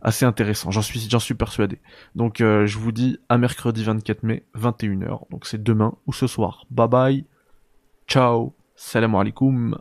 assez 0.00 0.24
intéressants. 0.24 0.70
J'en 0.70 0.82
suis 0.82 1.00
j'en 1.08 1.18
suis 1.18 1.34
persuadé. 1.34 1.78
Donc 2.14 2.40
euh, 2.40 2.66
je 2.66 2.78
vous 2.78 2.92
dis 2.92 3.18
à 3.28 3.38
mercredi 3.38 3.84
24 3.84 4.22
mai 4.24 4.44
21h. 4.56 5.30
Donc 5.30 5.46
c'est 5.46 5.62
demain 5.62 5.94
ou 6.06 6.12
ce 6.12 6.26
soir. 6.26 6.64
Bye 6.70 6.88
bye. 6.88 7.24
Ciao. 8.08 8.54
Salam 8.74 9.14
alaikum. 9.14 9.78